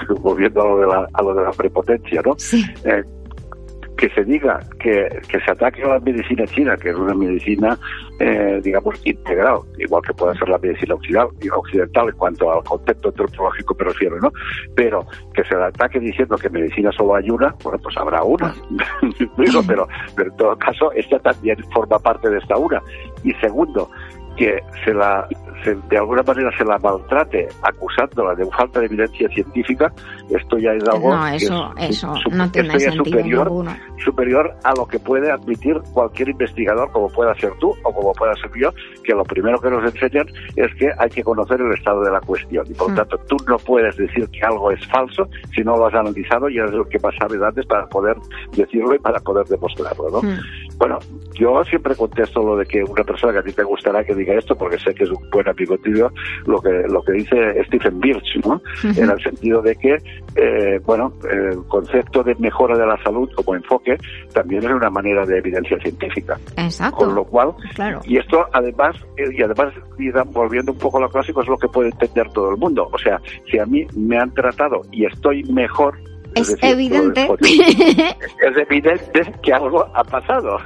volviendo 0.21 0.63
a 0.63 0.65
lo 0.65 0.79
de 0.79 0.87
la, 0.87 1.09
a 1.13 1.23
lo 1.23 1.35
de 1.35 1.43
la 1.43 1.51
prepotencia, 1.51 2.23
¿no? 2.25 2.37
Eh, 2.85 3.03
que 4.01 4.09
se 4.15 4.25
diga 4.25 4.59
que, 4.79 5.21
se 5.29 5.51
ataque 5.51 5.83
a 5.83 5.89
la 5.89 6.01
medicina 6.01 6.47
china, 6.47 6.75
que 6.79 6.89
es 6.89 6.97
una 6.97 7.13
medicina, 7.13 7.79
eh, 8.19 8.59
digamos, 8.65 8.99
integral, 9.05 9.59
igual 9.79 10.03
que 10.03 10.15
puede 10.15 10.39
ser 10.39 10.49
la 10.49 10.57
medicina 10.57 10.95
occidental, 10.95 12.09
en 12.09 12.17
cuanto 12.17 12.51
al 12.51 12.65
concepto 12.65 13.11
antropológico 13.11 13.77
me 13.79 13.85
refiero, 13.85 14.19
¿no? 14.19 14.33
Pero 14.75 15.07
que 15.35 15.45
se 15.45 15.55
ataque 15.55 16.01
diciendo 16.01 16.37
que 16.37 16.49
medicina 16.49 16.91
solo 16.93 17.17
hay 17.17 17.29
una, 17.29 17.55
bueno, 17.63 17.79
pues 17.83 17.95
habrá 17.99 18.23
una. 18.23 18.55
pero, 19.69 19.87
pero 20.17 20.31
en 20.31 20.37
todo 20.39 20.57
caso, 20.57 20.91
esta 20.93 21.19
también 21.19 21.59
forma 21.75 21.99
parte 21.99 22.31
de 22.31 22.39
esta 22.39 22.57
una. 22.57 22.81
Y 23.23 23.35
segundo, 23.35 23.91
que 24.37 24.63
se 24.85 24.95
la 24.95 25.27
de 25.89 25.99
alguna 25.99 26.23
manera 26.23 26.51
se 26.57 26.65
la 26.65 26.79
maltrate 26.79 27.49
acusándola 27.63 28.35
de 28.35 28.47
falta 28.47 28.81
de 28.81 28.87
evidencia 28.87 29.29
científica, 29.29 29.93
esto 30.31 30.59
ya 30.59 30.73
es 30.73 30.89
algo 30.89 31.15
no, 31.15 31.29
eso, 31.29 31.75
eso 31.77 32.15
no 32.31 32.51
tiene 32.51 32.79
sentido 32.81 33.05
superior, 33.05 33.53
superior 34.03 34.55
a 34.65 34.73
lo 34.75 34.87
que 34.87 34.99
puede 34.99 35.31
admitir 35.31 35.79
cualquier 35.93 36.31
investigador, 36.31 36.91
como 36.93 37.09
pueda 37.09 37.35
ser 37.35 37.53
tú 37.61 37.75
o 37.83 37.93
como 37.93 38.13
pueda 38.15 38.33
ser 38.37 38.51
yo, 38.59 38.73
que 39.05 39.13
lo 39.13 39.25
primero 39.25 39.61
que 39.61 39.71
nos 39.71 39.85
enseñan 39.85 40.27
es 40.57 40.75
que 40.77 40.89
hay 40.97 41.11
que 41.11 41.23
conocer 41.23 41.61
el 41.61 41.73
estado 41.73 42.03
de 42.03 42.11
la 42.11 42.21
cuestión 42.21 42.65
y 42.69 42.75
por 42.75 42.89
lo 42.89 42.95
mm. 42.95 42.97
tanto 42.97 43.19
tú 43.29 43.37
no 43.47 43.59
puedes 43.59 43.97
decir 43.97 44.29
que 44.31 44.41
algo 44.43 44.71
es 44.71 44.87
falso 44.87 45.29
si 45.55 45.63
no 45.63 45.77
lo 45.77 45.87
has 45.87 45.95
analizado 45.95 46.49
y 46.49 46.59
es 46.59 46.71
lo 46.71 46.89
que 46.89 46.99
sabes 46.99 47.43
antes 47.43 47.67
para 47.67 47.87
poder 47.89 48.17
decirlo 48.57 48.95
y 48.95 48.99
para 48.99 49.21
poder 49.21 49.47
demostrarlo, 49.47 50.11
¿no? 50.11 50.23
Mm. 50.23 50.39
Bueno, 50.81 50.99
yo 51.35 51.63
siempre 51.65 51.95
contesto 51.95 52.43
lo 52.43 52.57
de 52.57 52.65
que 52.65 52.83
una 52.83 53.05
persona 53.05 53.35
que 53.35 53.39
a 53.41 53.43
ti 53.43 53.53
te 53.53 53.63
gustará 53.63 54.03
que 54.03 54.15
diga 54.15 54.33
esto 54.35 54.57
porque 54.57 54.79
sé 54.79 54.95
que 54.95 55.05
es 55.05 55.11
un 55.11 55.29
buen 55.31 55.47
amigo 55.47 55.77
tuyo, 55.77 56.11
lo 56.47 56.59
que, 56.59 56.71
lo 56.89 57.03
que 57.03 57.13
dice 57.13 57.37
Stephen 57.67 58.01
Birch, 58.01 58.43
¿no? 58.47 58.63
En 58.83 59.11
el 59.11 59.23
sentido 59.23 59.61
de 59.61 59.77
que, 59.77 59.99
eh, 60.37 60.81
bueno, 60.87 61.13
el 61.31 61.63
concepto 61.69 62.23
de 62.23 62.35
mejora 62.37 62.79
de 62.79 62.87
la 62.87 62.97
salud 63.03 63.31
como 63.35 63.55
enfoque 63.55 63.99
también 64.33 64.65
es 64.65 64.71
una 64.71 64.89
manera 64.89 65.27
de 65.27 65.37
evidencia 65.37 65.79
científica. 65.81 66.39
Exacto. 66.57 67.05
Con 67.05 67.15
lo 67.15 67.25
cual, 67.25 67.53
claro. 67.75 68.01
y 68.07 68.17
esto 68.17 68.47
además, 68.51 68.97
eh, 69.19 69.25
y 69.37 69.43
además, 69.43 69.75
volviendo 70.33 70.73
un 70.73 70.79
poco 70.79 70.97
a 70.97 71.03
lo 71.03 71.11
clásico, 71.11 71.43
es 71.43 71.49
lo 71.49 71.59
que 71.59 71.69
puede 71.69 71.91
entender 71.91 72.27
todo 72.33 72.53
el 72.53 72.57
mundo. 72.57 72.89
O 72.91 72.99
sea, 72.99 73.21
si 73.51 73.59
a 73.59 73.67
mí 73.67 73.87
me 73.95 74.17
han 74.17 74.33
tratado 74.33 74.81
y 74.91 75.05
estoy 75.05 75.45
mejor 75.45 75.99
es, 76.35 76.57
evidente. 76.63 77.29
Es 77.41 78.57
evidente 78.57 79.33
que 79.43 79.53
algo 79.53 79.87
ha 79.95 80.05
pasado. 80.05 80.57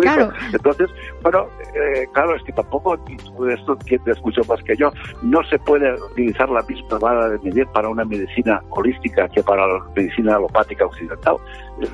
Claro. 0.00 0.32
Entonces, 0.52 0.88
bueno, 1.30 1.46
eh, 1.74 2.06
claro, 2.12 2.34
es 2.34 2.42
que 2.42 2.52
tampoco, 2.52 2.96
tú 2.98 3.46
esto 3.48 3.72
entiendes 3.72 4.18
mucho 4.22 4.40
más 4.48 4.62
que 4.62 4.74
yo, 4.76 4.90
no 5.22 5.42
se 5.44 5.58
puede 5.58 5.92
utilizar 6.10 6.48
la 6.48 6.62
misma 6.62 6.98
vara 6.98 7.28
de 7.28 7.38
medir 7.40 7.66
para 7.66 7.90
una 7.90 8.04
medicina 8.04 8.62
holística 8.70 9.28
que 9.28 9.42
para 9.42 9.66
la 9.66 9.84
medicina 9.94 10.36
alopática 10.36 10.86
occidental. 10.86 11.36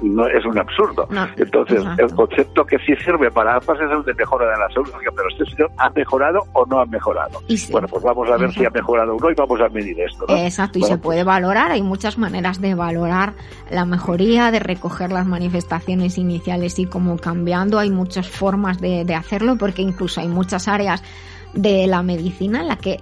No, 0.03 0.27
es 0.27 0.45
un 0.47 0.59
absurdo. 0.59 1.07
Entonces, 1.37 1.85
el 1.99 2.15
concepto 2.15 2.65
que 2.65 2.79
sí 2.79 2.95
sirve 3.05 3.31
para 3.31 3.57
ambas 3.57 3.79
es 3.81 3.91
el 3.91 4.03
de 4.05 4.15
mejora 4.15 4.47
de 4.47 4.59
la 4.59 4.69
salud. 4.71 4.91
Pero 5.15 5.29
este 5.29 5.45
señor 5.55 5.71
ha 5.77 5.91
mejorado 5.91 6.41
o 6.55 6.65
no 6.65 6.81
ha 6.81 6.87
mejorado. 6.87 7.41
Bueno, 7.71 7.89
pues 7.89 8.03
vamos 8.03 8.31
a 8.31 8.39
ver 8.39 8.51
si 8.53 8.65
ha 8.65 8.71
mejorado 8.71 9.15
o 9.15 9.21
no 9.21 9.31
y 9.31 9.35
vamos 9.35 9.61
a 9.61 9.69
medir 9.69 10.01
esto. 10.01 10.25
Exacto, 10.29 10.79
y 10.79 10.83
se 10.85 10.97
puede 10.97 11.23
valorar. 11.23 11.71
Hay 11.71 11.83
muchas 11.83 12.17
maneras 12.17 12.63
de 12.63 12.75
valorar 12.75 13.35
la 13.71 13.85
mejoría, 13.85 14.51
de 14.51 14.61
recoger 14.61 15.13
las 15.13 15.27
manifestaciones 15.27 16.17
iniciales 16.17 16.79
y 16.79 16.87
cómo 16.87 17.19
cambiando. 17.19 17.79
Hay 17.79 17.91
muchas 17.91 18.27
formas 18.27 18.81
de, 18.81 19.05
de 19.05 19.15
hacerlo 19.25 19.57
porque 19.57 19.83
incluso 19.83 20.21
hay 20.21 20.29
muchas 20.29 20.69
áreas 20.69 21.03
de 21.55 21.87
la 21.87 22.03
medicina 22.03 22.61
en 22.61 22.69
la 22.69 22.77
que 22.77 23.01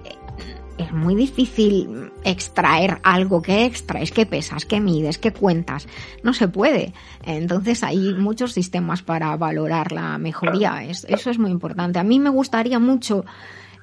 es 0.77 0.91
muy 0.91 1.15
difícil 1.15 2.11
extraer 2.23 2.99
algo 3.03 3.41
que 3.41 3.65
extraes, 3.65 4.11
que 4.11 4.25
pesas, 4.25 4.65
que 4.65 4.79
mides, 4.79 5.17
que 5.17 5.31
cuentas. 5.31 5.87
No 6.23 6.33
se 6.33 6.47
puede. 6.47 6.93
Entonces 7.23 7.83
hay 7.83 8.13
muchos 8.13 8.53
sistemas 8.53 9.03
para 9.03 9.35
valorar 9.37 9.91
la 9.91 10.17
mejoría. 10.17 10.83
eso 10.83 11.29
es 11.29 11.39
muy 11.39 11.51
importante. 11.51 11.99
A 11.99 12.03
mí 12.03 12.19
me 12.19 12.29
gustaría 12.29 12.79
mucho, 12.79 13.23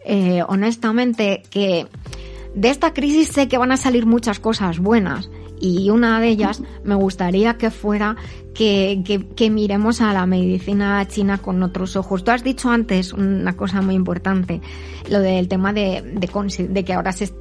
eh, 0.04 0.42
honestamente, 0.49 1.42
que 1.50 1.87
de 2.54 2.70
esta 2.70 2.92
crisis 2.92 3.28
sé 3.28 3.47
que 3.49 3.59
van 3.59 3.73
a 3.73 3.76
salir 3.76 4.06
muchas 4.06 4.40
cosas 4.40 4.80
buenas 4.80 5.30
y 5.61 5.90
una 5.90 6.21
de 6.21 6.29
ellas 6.29 6.62
me 6.85 6.95
gustaría 6.95 7.55
que 7.55 7.71
fuera 7.71 8.17
que, 8.55 9.25
que, 9.37 9.50
miremos 9.50 10.00
a 10.00 10.12
la 10.12 10.26
medicina 10.26 11.07
china 11.07 11.38
con 11.38 11.62
otros 11.62 11.97
ojos. 11.97 12.25
Tú 12.25 12.31
has 12.31 12.43
dicho 12.43 12.71
antes 12.71 13.12
una 13.12 13.57
cosa 13.57 13.81
muy 13.81 13.95
importante, 13.95 14.61
lo 15.09 15.21
del 15.21 15.49
tema 15.49 15.73
de, 15.73 16.02
de, 16.02 16.69
de 16.69 16.85
que 16.85 16.93
ahora 16.93 17.12
se, 17.12 17.33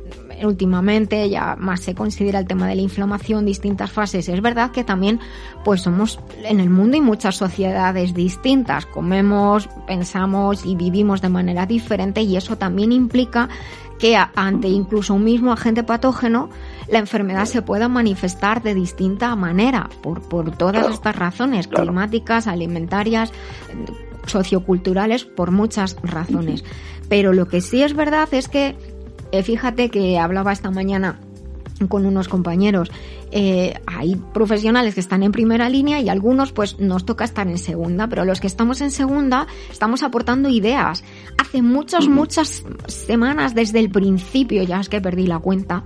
últimamente 0.45 1.29
ya 1.29 1.55
más 1.57 1.81
se 1.81 1.95
considera 1.95 2.39
el 2.39 2.47
tema 2.47 2.67
de 2.67 2.75
la 2.75 2.81
inflamación, 2.81 3.45
distintas 3.45 3.91
fases. 3.91 4.29
Es 4.29 4.41
verdad 4.41 4.71
que 4.71 4.83
también 4.83 5.19
pues 5.63 5.81
somos 5.81 6.19
en 6.43 6.59
el 6.59 6.69
mundo 6.69 6.97
y 6.97 7.01
muchas 7.01 7.35
sociedades 7.35 8.13
distintas, 8.13 8.85
comemos, 8.85 9.67
pensamos 9.88 10.65
y 10.65 10.75
vivimos 10.75 11.21
de 11.21 11.29
manera 11.29 11.65
diferente 11.65 12.21
y 12.21 12.38
eso 12.38 12.57
también 12.57 12.91
implica 12.91 13.49
que 13.97 14.17
ante 14.35 14.69
incluso 14.69 15.13
un 15.13 15.25
mismo 15.25 15.51
agente 15.51 15.83
patógeno 15.83 16.49
la 16.91 17.00
enfermedad 17.00 17.46
se 17.46 17.62
pueda 17.62 17.88
manifestar 17.88 18.63
de 18.63 18.74
distinta 18.74 19.36
manera 19.36 19.89
por, 20.01 20.22
por 20.22 20.55
todas 20.55 20.91
estas 20.91 21.15
razones 21.15 21.67
climáticas, 21.67 22.48
alimentarias, 22.48 23.31
socioculturales, 24.25 25.25
por 25.25 25.51
muchas 25.51 25.98
razones. 26.03 26.63
Pero 27.10 27.34
lo 27.34 27.48
que 27.48 27.62
sí 27.62 27.84
es 27.84 27.96
verdad 27.96 28.27
es 28.31 28.48
que, 28.48 28.75
eh, 29.31 29.43
fíjate 29.43 29.89
que 29.89 30.19
hablaba 30.19 30.51
esta 30.51 30.72
mañana 30.72 31.19
con 31.88 32.05
unos 32.05 32.27
compañeros. 32.27 32.91
Eh, 33.31 33.75
hay 33.86 34.15
profesionales 34.33 34.95
que 34.95 35.00
están 35.00 35.24
en 35.24 35.31
primera 35.31 35.69
línea 35.69 36.00
y 36.01 36.09
algunos 36.09 36.51
pues 36.51 36.79
nos 36.79 37.05
toca 37.05 37.25
estar 37.25 37.48
en 37.48 37.57
segunda, 37.57 38.07
pero 38.07 38.25
los 38.25 38.39
que 38.39 38.48
estamos 38.48 38.81
en 38.81 38.91
segunda 38.91 39.48
estamos 39.71 40.03
aportando 40.03 40.50
ideas. 40.50 41.03
Hace 41.38 41.62
muchas, 41.62 42.07
muchas 42.07 42.63
semanas 42.88 43.55
desde 43.55 43.79
el 43.79 43.89
principio, 43.89 44.63
ya 44.63 44.79
es 44.79 44.89
que 44.89 45.01
perdí 45.01 45.27
la 45.27 45.39
cuenta 45.39 45.83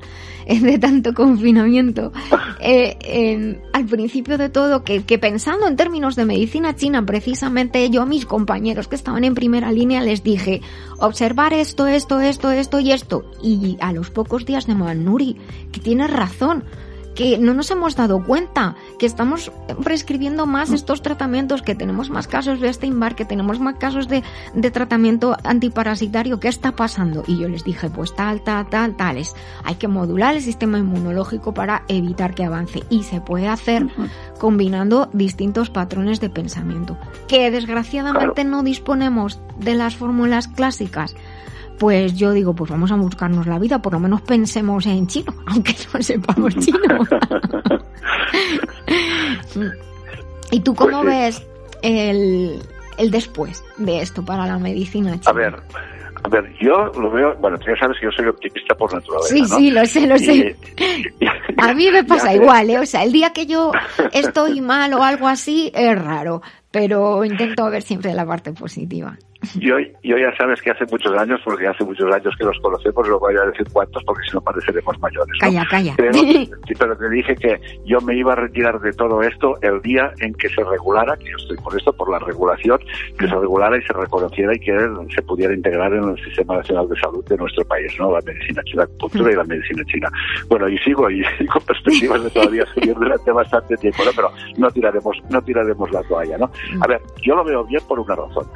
de 0.48 0.78
tanto 0.78 1.14
confinamiento, 1.14 2.12
eh, 2.60 3.60
al 3.74 3.86
principio 3.86 4.38
de 4.38 4.50
todo, 4.50 4.84
que, 4.84 5.04
que 5.04 5.18
pensando 5.18 5.68
en 5.68 5.76
términos 5.76 6.16
de 6.16 6.26
medicina 6.26 6.76
china, 6.76 7.06
precisamente 7.06 7.90
yo 7.90 8.02
a 8.02 8.06
mis 8.06 8.26
compañeros 8.26 8.88
que 8.88 8.96
estaban 8.96 9.24
en 9.24 9.36
primera 9.36 9.72
línea 9.72 10.02
les 10.02 10.24
dije, 10.24 10.62
observar 11.00 11.54
esto, 11.54 11.88
esto, 11.88 12.20
esto, 12.20 12.52
esto 12.52 12.80
y 12.80 12.92
esto. 12.92 13.26
Y 13.42 13.78
a 13.80 13.92
los 13.94 14.10
pocos 14.10 14.46
días 14.46 14.68
de 14.68 14.76
Manuri, 14.76 15.38
que 15.72 15.80
tienes 15.84 16.12
razón, 16.12 16.64
que 17.16 17.38
no 17.38 17.54
nos 17.54 17.70
hemos 17.72 17.96
dado 17.96 18.24
cuenta, 18.24 18.76
que 18.98 19.06
estamos 19.06 19.52
prescribiendo 19.84 20.46
más 20.46 20.70
mm. 20.70 20.74
estos 20.76 21.02
tratamientos, 21.02 21.62
que 21.62 21.76
tenemos 21.76 22.10
más 22.10 22.28
casos 22.28 22.60
de 22.60 22.74
Steinbar, 22.74 23.16
que 23.16 23.26
tenemos 23.26 23.60
más 23.60 23.76
casos 23.76 24.08
de, 24.08 24.24
de 24.54 24.72
tratamiento 24.72 25.38
antiparasitario. 25.44 26.40
¿Qué 26.40 26.48
está 26.48 26.76
pasando? 26.76 27.24
Y 27.28 27.38
yo 27.38 27.48
les 27.48 27.64
dije, 27.64 27.90
pues 27.90 28.16
tal, 28.16 28.42
tal, 28.42 28.68
tal, 28.68 28.96
tales. 28.96 29.36
Hay 29.64 29.76
que 29.76 29.88
modular 29.88 30.36
el 30.36 30.42
sistema 30.42 30.80
inmunológico 30.80 31.54
para 31.54 31.84
evitar 31.88 32.34
que 32.34 32.46
avance. 32.46 32.84
Y 32.90 33.04
se 33.04 33.22
puede 33.22 33.48
hacer 33.48 33.88
combinando 34.40 35.10
distintos 35.14 35.70
patrones 35.70 36.20
de 36.20 36.30
pensamiento. 36.30 36.98
Que 37.28 37.52
desgraciadamente 37.52 38.44
no 38.44 38.64
disponemos 38.64 39.40
de 39.58 39.76
las 39.76 39.96
fórmulas 39.96 40.48
clásicas 40.48 41.16
pues 41.80 42.16
yo 42.16 42.32
digo, 42.32 42.54
pues 42.54 42.72
vamos 42.72 42.92
a 42.92 42.96
buscarnos 42.96 43.48
la 43.48 43.60
vida, 43.60 43.82
por 43.82 43.94
lo 43.94 44.00
menos 44.00 44.22
pensemos 44.22 44.86
en 44.86 45.08
chino, 45.08 45.34
aunque 45.48 45.76
no 45.94 46.02
sepamos 46.02 46.56
chino. 46.58 46.80
¿Y 50.52 50.60
tú 50.60 50.76
cómo 50.76 51.02
pues 51.02 51.16
ves 51.16 51.48
el, 51.82 52.62
el 52.98 53.12
después 53.12 53.64
de 53.78 54.02
esto 54.02 54.24
para 54.24 54.46
la 54.46 54.60
medicina 54.60 55.20
china? 55.20 55.32
A 55.32 55.34
ver, 55.34 55.56
a 56.24 56.30
ver, 56.30 56.54
yo 56.58 56.86
lo 57.00 57.12
veo, 57.12 57.36
bueno, 57.36 57.58
tú 57.58 57.66
ya 57.68 57.76
sabes 57.78 57.98
que 58.00 58.06
yo 58.06 58.12
soy 58.12 58.28
optimista 58.28 58.74
por 58.76 58.94
naturaleza. 58.94 59.36
Sí, 59.36 59.46
sí, 59.46 59.72
lo 59.72 59.86
sé, 59.86 60.08
lo 60.08 60.18
sé. 60.18 60.56
a 61.58 61.74
mí 61.74 61.92
me 61.92 62.04
pasa 62.06 62.34
igual, 62.34 62.70
¿eh? 62.70 62.80
O 62.80 62.86
sea, 62.86 63.04
el 63.04 63.12
día 63.12 63.32
que 63.34 63.46
yo 63.46 63.74
estoy 64.14 64.62
mal 64.62 64.94
o 64.94 65.04
algo 65.04 65.28
así 65.28 65.70
es 65.76 66.02
raro, 66.02 66.42
pero 66.72 67.26
intento 67.26 67.70
ver 67.70 67.82
siempre 67.82 68.14
la 68.14 68.26
parte 68.26 68.54
positiva. 68.54 69.18
Yo, 69.56 69.76
yo 70.04 70.18
ya 70.18 70.36
sabes 70.38 70.62
que 70.62 70.72
hace 70.72 70.86
muchos 70.90 71.16
años, 71.18 71.40
porque 71.44 71.68
hace 71.68 71.84
muchos 71.84 72.10
años 72.14 72.34
que 72.38 72.46
los 72.46 72.58
conocemos, 72.60 73.08
no 73.08 73.20
voy 73.20 73.36
a 73.36 73.46
decir 73.46 73.68
cuántos 73.72 74.04
porque 74.04 74.24
si 74.26 74.34
no 74.34 74.42
pareceremos 74.42 74.98
mayores. 75.00 75.38
Calla, 75.40 75.66
calla. 75.70 75.94
Pero, 75.98 76.12
pero, 76.80 76.98
te 76.98 77.10
dije 77.10 77.36
que 77.36 77.60
yo 77.86 78.00
me 78.02 78.16
iba 78.16 78.34
a 78.34 78.36
retirar 78.36 78.80
de 78.80 78.94
todo 78.94 79.22
esto 79.22 79.56
el 79.62 79.82
día 79.82 80.12
en 80.20 80.34
que 80.36 80.50
se 80.50 80.64
regulara, 80.64 81.18
que 81.18 81.30
yo 81.30 81.38
estoy 81.38 81.58
por 81.58 81.78
esto, 81.78 81.94
por 81.94 82.10
la 82.10 82.20
regulación, 82.20 82.80
que 83.20 83.28
se 83.28 83.36
regulara 83.36 83.78
y 83.78 83.82
se 83.82 83.94
reconociera 83.94 84.56
y 84.56 84.60
que 84.60 84.78
se 85.14 85.22
pudiera 85.24 85.54
integrar 85.54 85.94
en 85.94 86.04
el 86.10 86.24
Sistema 86.24 86.58
Nacional 86.58 86.88
de 86.88 87.00
Salud 87.00 87.26
de 87.26 87.38
nuestro 87.38 87.66
país, 87.66 87.92
¿no? 88.00 88.14
La 88.14 88.22
medicina 88.22 88.64
china, 88.64 88.84
la 88.84 89.00
cultura 89.00 89.32
y 89.32 89.36
la 89.36 89.44
medicina 89.44 89.84
china. 89.86 90.10
Bueno, 90.48 90.70
y 90.70 90.78
sigo 90.80 91.10
y, 91.10 91.22
con 91.52 91.62
perspectivas 91.64 92.24
de 92.24 92.30
todavía 92.30 92.66
seguir 92.74 92.96
durante 92.96 93.32
bastante 93.32 93.76
tiempo, 93.78 94.04
¿no? 94.06 94.12
Pero 94.16 94.32
no 94.58 94.72
tiraremos, 94.72 95.18
no 95.30 95.42
tiraremos 95.42 95.92
la 95.92 96.02
toalla, 96.04 96.38
¿no? 96.38 96.50
A 96.82 96.88
ver, 96.88 97.02
yo 97.22 97.36
lo 97.36 97.44
veo 97.44 97.66
bien 97.66 97.82
por 97.88 98.00
una 98.00 98.16
razón. 98.16 98.48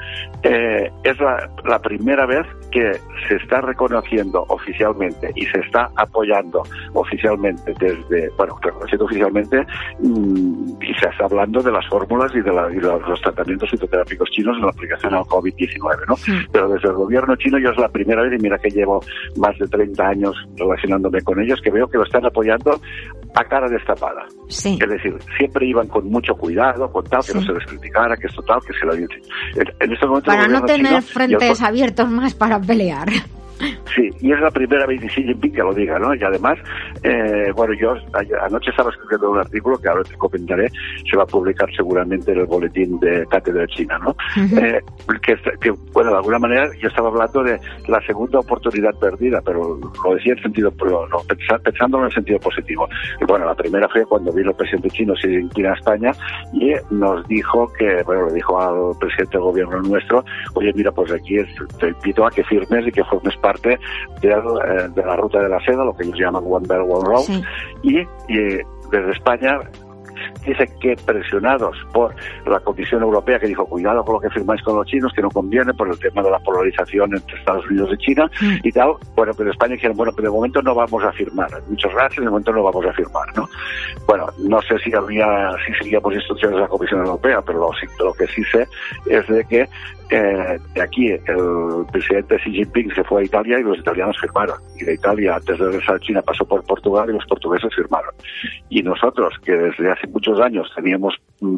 Eh, 0.43 0.76
es 1.03 1.17
la, 1.19 1.79
primera 1.79 2.25
vez 2.25 2.45
que 2.71 2.93
se 3.27 3.35
está 3.35 3.61
reconociendo 3.61 4.45
oficialmente 4.49 5.31
y 5.35 5.45
se 5.45 5.59
está 5.59 5.89
apoyando 5.95 6.63
oficialmente 6.93 7.73
desde, 7.79 8.29
bueno, 8.37 8.57
reconociendo 8.61 9.05
oficialmente 9.05 9.65
mm, 9.99 10.81
y 10.81 10.93
se 10.95 11.09
está 11.09 11.25
hablando 11.25 11.61
de 11.61 11.71
las 11.71 11.87
fórmulas 11.87 12.31
y 12.35 12.41
de, 12.41 12.51
los, 12.51 13.21
tratamientos 13.21 13.69
fitoterápicos 13.69 14.29
chinos 14.31 14.57
en 14.57 14.63
la 14.63 14.69
aplicación 14.69 15.13
al 15.13 15.23
COVID-19, 15.23 16.07
¿no? 16.07 16.15
Pero 16.51 16.69
desde 16.69 16.89
el 16.89 16.95
gobierno 16.95 17.35
chino 17.35 17.57
yo 17.59 17.69
es 17.69 17.77
la 17.77 17.89
primera 17.89 18.23
vez, 18.23 18.39
y 18.39 18.41
mira 18.41 18.57
que 18.57 18.69
llevo 18.69 19.01
más 19.37 19.57
de 19.59 19.67
30 19.67 20.07
años 20.07 20.35
relacionándome 20.55 21.21
con 21.21 21.39
ellos, 21.39 21.61
que 21.61 21.71
veo 21.71 21.87
que 21.87 21.97
lo 21.97 22.03
están 22.03 22.25
apoyando 22.25 22.79
a 23.35 23.43
cara 23.43 23.69
destapada. 23.69 24.25
Sí. 24.49 24.77
Es 24.81 24.89
decir, 24.89 25.15
siempre 25.37 25.67
iban 25.67 25.87
con 25.87 26.09
mucho 26.09 26.35
cuidado, 26.35 26.91
con 26.91 27.03
tal, 27.05 27.23
que 27.25 27.33
no 27.33 27.41
se 27.41 27.53
les 27.53 27.65
criticara, 27.65 28.17
que 28.17 28.27
esto 28.27 28.41
tal, 28.43 28.59
que 28.61 28.73
se 28.73 28.85
lo... 28.85 28.93
En, 28.93 29.07
en 29.79 29.93
este 29.93 30.07
momento 30.07 30.31
Para 30.31 30.47
no 30.47 30.61
tener 30.67 31.01
frentes 31.01 31.61
abiertos 31.61 32.09
más 32.09 32.33
para 32.33 32.59
pelear. 32.59 33.09
Sí, 33.95 34.09
y 34.21 34.31
es 34.31 34.39
la 34.39 34.51
primera 34.51 34.85
vez 34.85 35.01
de 35.01 35.07
Xi 35.07 35.23
Jinping 35.23 35.53
que 35.53 35.63
lo 35.63 35.73
diga, 35.73 35.97
¿no? 35.97 36.13
Y 36.13 36.23
además, 36.23 36.59
eh, 37.01 37.51
bueno, 37.55 37.73
yo 37.73 37.95
anoche 38.43 38.69
estaba 38.69 38.91
escribiendo 38.91 39.31
un 39.31 39.39
artículo 39.39 39.79
que 39.79 39.89
ahora 39.89 40.03
te 40.03 40.15
comentaré, 40.15 40.69
se 41.09 41.17
va 41.17 41.23
a 41.23 41.27
publicar 41.27 41.67
seguramente 41.75 42.31
en 42.31 42.39
el 42.39 42.45
boletín 42.45 42.99
de 42.99 43.25
Cátedra 43.27 43.61
de 43.61 43.67
China, 43.67 43.97
¿no? 43.99 44.15
Eh, 44.37 44.79
que, 45.59 45.71
bueno, 45.93 46.11
de 46.11 46.17
alguna 46.17 46.39
manera 46.39 46.69
yo 46.79 46.87
estaba 46.87 47.09
hablando 47.09 47.43
de 47.43 47.59
la 47.87 47.99
segunda 48.01 48.39
oportunidad 48.39 48.93
perdida, 48.99 49.41
pero 49.43 49.79
lo 50.03 50.15
decía 50.15 50.33
en 50.33 50.43
sentido, 50.43 50.71
pero 50.77 51.07
no, 51.07 51.17
pensando 51.63 51.99
en 51.99 52.05
el 52.05 52.13
sentido 52.13 52.39
positivo. 52.39 52.87
Y 53.19 53.25
bueno, 53.25 53.45
la 53.45 53.55
primera 53.55 53.89
fue 53.89 54.05
cuando 54.05 54.31
vino 54.31 54.51
el 54.51 54.55
presidente 54.55 54.89
chino 54.89 55.13
Xi 55.15 55.29
Jinping 55.29 55.65
a 55.65 55.73
España 55.73 56.11
y 56.53 56.73
nos 56.91 57.27
dijo 57.27 57.71
que, 57.73 58.03
bueno, 58.03 58.27
le 58.27 58.33
dijo 58.33 58.61
al 58.61 58.97
presidente 58.99 59.37
del 59.37 59.41
gobierno 59.41 59.81
nuestro, 59.81 60.23
oye, 60.53 60.71
mira, 60.75 60.91
pues 60.91 61.11
aquí 61.11 61.37
te 61.79 61.87
invito 61.87 62.25
a 62.25 62.29
que 62.29 62.43
firmes 62.43 62.87
y 62.87 62.91
que 62.91 63.03
formes 63.03 63.35
parte 63.37 63.46
de, 63.61 63.73
eh, 63.73 64.89
de 64.93 65.03
la 65.03 65.15
ruta 65.15 65.39
de 65.41 65.49
la 65.49 65.59
seda, 65.61 65.83
lo 65.83 65.95
que 65.95 66.03
ellos 66.03 66.19
llaman 66.19 66.43
One 66.45 66.65
Belt, 66.67 66.85
One 66.89 67.07
Road, 67.07 67.43
y, 67.83 67.99
y 67.99 68.57
desde 68.91 69.11
España 69.11 69.59
dice 70.45 70.69
que 70.79 70.95
presionados 71.05 71.77
por 71.93 72.15
la 72.45 72.59
Comisión 72.59 73.01
Europea 73.03 73.39
que 73.39 73.47
dijo 73.47 73.65
cuidado 73.65 74.03
con 74.03 74.15
lo 74.15 74.21
que 74.21 74.29
firmáis 74.29 74.61
con 74.61 74.75
los 74.75 74.85
chinos 74.85 75.11
que 75.13 75.21
no 75.21 75.29
conviene 75.29 75.73
por 75.73 75.89
el 75.89 75.99
tema 75.99 76.21
de 76.21 76.31
la 76.31 76.39
polarización 76.39 77.15
entre 77.15 77.37
Estados 77.37 77.65
Unidos 77.69 77.89
y 77.93 77.97
China 77.97 78.29
mm. 78.41 78.55
y 78.63 78.71
tal 78.71 78.93
bueno 79.15 79.33
pero 79.37 79.51
España 79.51 79.73
dijeron 79.73 79.97
bueno 79.97 80.11
pero 80.15 80.29
de 80.29 80.35
momento 80.35 80.61
no 80.61 80.75
vamos 80.75 81.03
a 81.03 81.11
firmar 81.11 81.49
muchas 81.69 81.93
gracias 81.93 82.23
de 82.23 82.29
momento 82.29 82.51
no 82.51 82.63
vamos 82.63 82.85
a 82.85 82.93
firmar 82.93 83.35
no 83.35 83.49
bueno 84.07 84.27
no 84.39 84.61
sé 84.61 84.77
si 84.79 84.93
habría 84.93 85.51
si 85.65 85.73
seguíamos 85.73 86.13
instrucciones 86.13 86.55
de 86.55 86.61
la 86.61 86.67
Comisión 86.67 87.01
Europea 87.01 87.41
pero 87.45 87.59
lo, 87.59 87.71
lo 88.05 88.13
que 88.13 88.27
sí 88.27 88.43
sé 88.51 88.67
es 89.09 89.27
de 89.27 89.43
que 89.45 89.67
eh, 90.09 90.57
de 90.73 90.81
aquí 90.81 91.09
el 91.09 91.85
presidente 91.91 92.37
Xi 92.37 92.51
Jinping 92.51 92.93
se 92.95 93.03
fue 93.03 93.21
a 93.21 93.25
Italia 93.25 93.59
y 93.59 93.63
los 93.63 93.77
italianos 93.77 94.15
firmaron. 94.19 94.57
Y 94.79 94.85
de 94.85 94.93
Italia, 94.93 95.35
antes 95.35 95.59
de 95.59 95.65
regresar 95.65 95.95
a 95.95 95.99
China, 95.99 96.21
pasó 96.21 96.45
por 96.45 96.63
Portugal 96.63 97.09
y 97.09 97.13
los 97.13 97.25
portugueses 97.25 97.73
firmaron. 97.75 98.13
Y 98.69 98.83
nosotros, 98.83 99.33
que 99.43 99.51
desde 99.51 99.91
hace 99.91 100.06
muchos 100.07 100.39
años 100.39 100.71
teníamos 100.75 101.15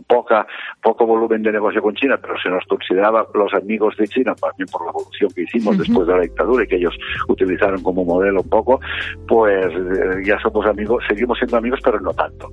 poca, 0.08 0.46
poco 0.82 1.06
volumen 1.06 1.44
de 1.44 1.52
negocio 1.52 1.82
con 1.82 1.96
China, 1.96 2.18
pero 2.22 2.36
se 2.42 2.50
nos 2.50 2.64
consideraba 2.66 3.26
los 3.34 3.54
amigos 3.54 3.96
de 3.98 4.08
China, 4.08 4.36
también 4.36 4.68
por 4.72 4.84
la 4.86 4.92
evolución 4.92 5.32
que 5.34 5.44
hicimos 5.44 5.78
después 5.78 6.08
de 6.08 6.16
la 6.16 6.22
dictadura 6.22 6.64
y 6.64 6.68
que 6.68 6.76
ellos 6.76 6.96
utilizaron 7.28 7.82
como 7.82 8.04
modelo 8.04 8.42
un 8.42 8.50
poco, 8.50 8.80
pues 9.28 9.68
eh, 9.68 10.24
ya 10.26 10.40
somos 10.40 10.66
amigos, 10.66 11.04
seguimos 11.08 11.38
siendo 11.38 11.58
amigos, 11.58 11.80
pero 11.84 12.00
no 12.00 12.14
tanto. 12.14 12.50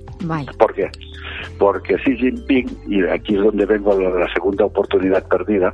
¿Por 0.57 0.73
qué? 0.73 0.89
Porque 1.59 1.97
Xi 1.97 2.15
Jinping, 2.15 2.67
y 2.87 3.03
aquí 3.05 3.35
es 3.35 3.43
donde 3.43 3.65
vengo 3.65 3.95
de 3.95 4.19
la 4.19 4.31
segunda 4.33 4.65
oportunidad 4.65 5.27
perdida, 5.27 5.73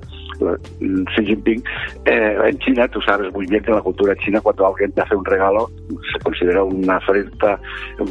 Xi 0.79 1.25
Jinping, 1.25 1.63
eh, 2.05 2.37
en 2.45 2.59
China, 2.59 2.87
tú 2.87 3.01
sabes 3.01 3.31
muy 3.33 3.45
bien 3.45 3.63
que 3.63 3.71
en 3.71 3.77
la 3.77 3.81
cultura 3.81 4.15
china, 4.17 4.41
cuando 4.41 4.67
alguien 4.67 4.91
te 4.91 5.01
hace 5.01 5.15
un 5.15 5.25
regalo, 5.25 5.69
se 6.11 6.19
considera 6.23 6.63
una 6.63 6.97
afrenta 6.97 7.59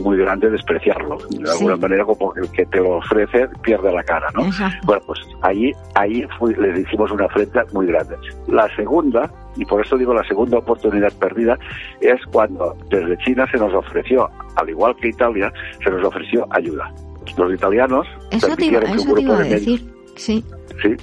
muy 0.03 0.16
grande 0.18 0.51
despreciarlo. 0.51 1.18
De 1.31 1.51
alguna 1.51 1.77
manera, 1.77 2.05
como 2.05 2.35
el 2.35 2.51
que 2.51 2.66
te 2.66 2.79
lo 2.79 2.97
ofrece 2.97 3.49
pierde 3.62 3.92
la 3.92 4.03
cara, 4.03 4.29
¿no? 4.35 4.42
Bueno, 4.85 5.03
pues 5.07 5.21
ahí, 5.42 5.73
ahí 5.95 6.25
les 6.59 6.79
hicimos 6.79 7.11
una 7.11 7.27
afrenta 7.27 7.64
muy 7.73 7.87
grande. 7.87 8.16
La 8.49 8.68
segunda, 8.77 9.31
y 9.57 9.64
por 9.64 9.85
eso 9.85 9.97
digo 9.97 10.14
la 10.14 10.25
segunda 10.25 10.59
oportunidad 10.59 11.12
perdida, 11.18 11.59
es 12.01 12.21
cuando 12.33 12.77
desde 12.90 13.16
China 13.18 13.47
se 13.51 13.59
nos 13.59 13.73
ofreció, 13.75 14.29
al 14.57 14.68
igual 14.68 14.97
que 14.97 15.09
Italia, 15.09 15.53
se 15.83 15.90
nos 15.90 16.05
ofreció 16.05 16.47
ayuda. 16.51 16.92
Los 17.37 17.55
italianos 17.55 18.07
eso 18.31 18.55
te 18.57 18.66
iba, 18.66 18.81
eso 18.81 19.14
te 19.14 19.23
iba 19.23 19.37
a 19.37 19.42
decir, 19.42 19.95
sí. 20.16 20.45
Sí, 20.81 20.97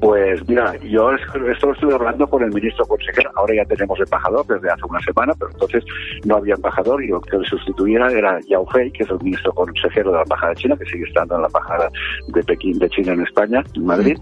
pues 0.00 0.46
mira, 0.48 0.76
yo 0.78 1.12
esto 1.12 1.38
lo 1.38 1.72
estuve 1.72 1.94
hablando 1.94 2.26
con 2.28 2.42
el 2.42 2.50
ministro 2.52 2.84
consejero, 2.86 3.30
ahora 3.36 3.54
ya 3.56 3.64
tenemos 3.64 3.98
embajador 3.98 4.46
desde 4.46 4.70
hace 4.70 4.82
una 4.88 5.00
semana, 5.00 5.32
pero 5.38 5.50
entonces 5.50 5.84
no 6.24 6.36
había 6.36 6.54
embajador 6.54 7.02
y 7.02 7.08
lo 7.08 7.20
que 7.20 7.38
le 7.38 7.44
sustituyera 7.46 8.10
era 8.10 8.38
Yao 8.48 8.66
Fei, 8.66 8.90
que 8.92 9.04
es 9.04 9.10
el 9.10 9.18
ministro 9.20 9.52
consejero 9.52 10.10
de 10.10 10.16
la 10.16 10.22
Embajada 10.22 10.50
de 10.50 10.56
China, 10.56 10.76
que 10.76 10.84
sigue 10.86 11.04
estando 11.04 11.36
en 11.36 11.42
la 11.42 11.46
Embajada 11.46 11.90
de 12.28 12.42
Pekín 12.44 12.78
de 12.78 12.88
China 12.90 13.12
en 13.12 13.22
España, 13.22 13.64
en 13.74 13.84
Madrid. 13.84 14.18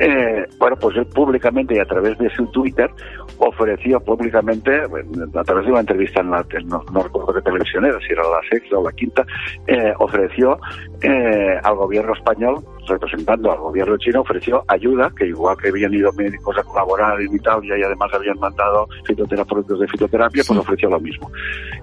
Eh, 0.00 0.46
bueno, 0.58 0.76
pues 0.76 0.96
él 0.96 1.06
públicamente 1.06 1.74
y 1.74 1.78
a 1.78 1.84
través 1.84 2.18
de 2.18 2.30
su 2.30 2.46
Twitter 2.48 2.90
ofreció 3.38 4.00
públicamente, 4.00 4.80
a 4.80 5.44
través 5.44 5.64
de 5.64 5.70
una 5.70 5.80
entrevista 5.80 6.20
en 6.20 6.30
la, 6.30 6.46
no, 6.64 7.02
recuerdo 7.02 7.34
qué 7.34 7.42
televisión 7.42 7.84
era, 7.84 7.98
si 8.00 8.12
era 8.12 8.22
la 8.22 8.40
sexta 8.50 8.78
o 8.78 8.84
la 8.84 8.92
quinta, 8.92 9.26
eh, 9.66 9.92
ofreció 9.98 10.58
eh, 11.02 11.58
al 11.62 11.74
gobierno 11.76 12.14
español, 12.14 12.64
representando 12.88 13.52
al 13.52 13.58
gobierno 13.58 13.96
chino, 13.98 14.20
ofreció 14.20 14.64
ayuda, 14.68 15.12
que 15.16 15.26
igual 15.26 15.56
que 15.56 15.68
habían 15.68 15.94
ido 15.94 16.12
médicos 16.12 16.56
a 16.58 16.62
colaborar 16.62 17.20
en 17.20 17.34
Italia 17.34 17.78
y 17.78 17.82
además 17.82 18.12
habían 18.12 18.38
mandado 18.38 18.88
fitoterapeutas 19.04 19.78
de 19.78 19.88
fitoterapia, 19.88 20.42
pues 20.46 20.58
ofreció 20.58 20.90
lo 20.90 21.00
mismo. 21.00 21.30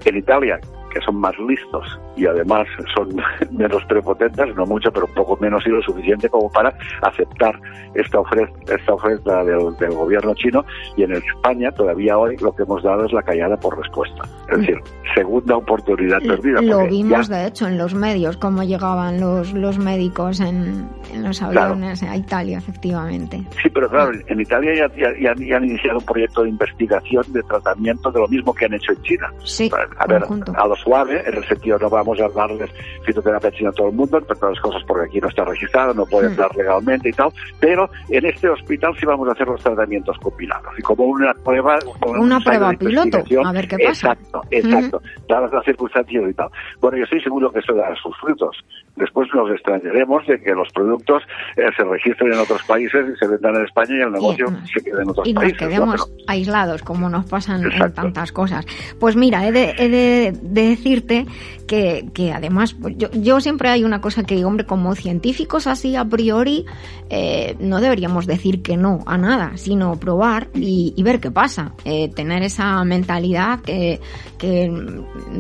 En 0.05 0.17
Italia, 0.17 0.59
que 0.93 1.01
son 1.01 1.15
más 1.15 1.34
listos 1.39 1.99
y 2.15 2.25
además 2.25 2.67
son 2.95 3.10
menos 3.51 3.84
prepotentes, 3.86 4.56
no 4.56 4.65
mucho, 4.65 4.91
pero 4.91 5.06
un 5.06 5.13
poco 5.13 5.38
menos 5.41 5.65
y 5.65 5.69
lo 5.69 5.82
suficiente 5.82 6.29
como 6.29 6.49
para 6.51 6.73
aceptar 7.01 7.60
esta 7.95 8.19
oferta, 8.19 8.73
esta 8.73 8.93
oferta 8.93 9.43
del, 9.43 9.75
del 9.77 9.91
gobierno 9.91 10.34
chino 10.36 10.63
y 10.95 11.03
en 11.03 11.13
España 11.13 11.71
todavía 11.71 12.17
hoy 12.17 12.38
lo 12.38 12.56
que 12.56 12.63
hemos 12.63 12.84
dado 12.84 13.06
es 13.06 13.13
la 13.13 13.23
callada 13.23 13.58
por 13.58 13.77
respuesta. 13.77 14.23
Es 14.51 14.60
decir, 14.60 14.79
segunda 15.15 15.58
oportunidad 15.58 16.19
perdida. 16.19 16.62
Lo 16.62 16.88
vimos 16.88 17.27
de 17.27 17.47
hecho 17.47 17.67
en 17.67 17.77
los 17.77 17.93
medios, 17.93 18.38
cómo 18.38 18.63
llegaban 18.63 19.19
los, 19.19 19.53
los 19.53 19.77
médicos 19.77 20.39
en, 20.39 20.89
los 21.15 21.41
aviones 21.41 22.03
a 22.03 22.15
Italia, 22.15 22.58
efectivamente. 22.58 23.43
Sí, 23.62 23.69
pero 23.69 23.89
claro, 23.89 24.12
en 24.27 24.39
Italia 24.39 24.89
ya, 24.95 25.32
han 25.32 25.63
iniciado 25.63 25.99
un 25.99 26.06
proyecto 26.06 26.43
de 26.43 26.49
investigación 26.49 27.23
de 27.29 27.41
tratamiento 27.43 28.12
de 28.12 28.19
lo 28.19 28.27
mismo 28.27 28.53
que 28.53 28.65
han 28.65 28.73
hecho 28.73 28.91
en 28.91 29.01
China. 29.03 29.34
Sí, 29.43 29.71
a 29.97 30.08
ver, 30.08 30.23
a 30.56 30.67
lo 30.67 30.75
suave, 30.83 31.23
en 31.25 31.35
el 31.35 31.47
sentido 31.47 31.77
no 31.79 31.89
vamos 31.89 32.19
a 32.19 32.27
darles 32.29 32.69
fitoterapia 33.05 33.51
china 33.51 33.69
a 33.69 33.73
todo 33.73 33.87
el 33.87 33.93
mundo, 33.93 34.17
entre 34.17 34.35
todas 34.35 34.55
las 34.55 34.61
cosas 34.61 34.83
porque 34.87 35.07
aquí 35.07 35.19
no 35.19 35.29
está 35.29 35.45
registrado, 35.45 35.93
no 35.93 36.05
puede 36.05 36.27
entrar 36.27 36.55
legalmente 36.55 37.09
y 37.09 37.13
tal, 37.13 37.29
pero 37.59 37.89
en 38.09 38.25
este 38.25 38.49
hospital 38.49 38.95
sí 38.99 39.05
vamos 39.05 39.27
a 39.29 39.31
hacer 39.31 39.47
los 39.47 39.61
tratamientos 39.61 40.17
combinados. 40.19 40.73
Y 40.77 40.81
como 40.81 41.05
una 41.05 41.33
prueba... 41.33 41.79
una 42.05 42.39
prueba 42.39 42.71
piloto, 42.73 43.23
a 43.43 43.51
ver 43.51 43.67
qué 43.67 43.77
pasa. 43.77 44.11
Exacto, 44.13 44.41
exacto, 44.51 45.01
dadas 45.27 45.51
las 45.53 45.65
circunstancias 45.65 46.23
y 46.29 46.33
tal. 46.33 46.49
Bueno, 46.79 46.97
yo 46.97 47.03
estoy 47.03 47.21
seguro 47.21 47.51
que 47.51 47.59
eso 47.59 47.73
da 47.73 47.93
sus 48.01 48.15
frutos. 48.17 48.57
Después 48.95 49.27
nos 49.34 49.49
extrañaremos 49.49 50.25
de 50.27 50.39
que 50.39 50.51
los 50.51 50.69
productos 50.71 51.23
eh, 51.58 51.63
se 51.75 51.84
registren 51.84 52.34
en 52.34 52.39
otros 52.39 52.62
países 52.63 53.06
y 53.12 53.17
se 53.17 53.27
vendan 53.27 53.56
en 53.56 53.65
España 53.65 53.95
y 53.97 54.01
el 54.01 54.12
negocio 54.12 54.47
se 54.71 54.84
quede 54.84 55.01
en 55.01 55.10
otros 55.10 55.27
países. 55.27 55.43
Y 55.43 55.51
nos 55.51 55.58
quedemos 55.58 56.13
aislados, 56.27 56.84
como 56.84 57.10
nos 57.10 57.25
pasan 57.25 57.63
en 57.71 57.93
tantas 57.93 58.32
cosas. 58.32 58.65
Pues 58.99 59.15
mira, 59.15 59.47
he 59.47 59.51
de, 59.51 59.73
he 59.77 59.89
de, 59.89 60.34
decirte 60.41 61.25
que, 61.67 62.06
que 62.13 62.32
además, 62.32 62.75
pues 62.75 62.95
yo, 62.97 63.10
yo, 63.12 63.39
siempre 63.39 63.69
hay 63.69 63.84
una 63.84 63.99
cosa 63.99 64.23
que, 64.23 64.45
hombre, 64.45 64.65
como 64.65 64.93
científicos 64.93 65.65
así 65.65 65.95
a 65.95 66.06
priori, 66.06 66.65
eh, 67.10 67.56
no 67.60 67.82
deberíamos 67.82 68.27
decir 68.27 68.62
que 68.62 68.77
no 68.77 68.99
a 69.08 69.17
nada, 69.17 69.53
sino 69.56 69.99
probar 69.99 70.47
y, 70.53 71.01
ver 71.03 71.19
qué 71.19 71.32
pasa. 71.32 71.73
Eh, 71.84 72.10
tener 72.15 72.43
esa 72.43 72.84
mentalidad 72.86 73.60
que, 73.60 73.99
que 74.38 74.71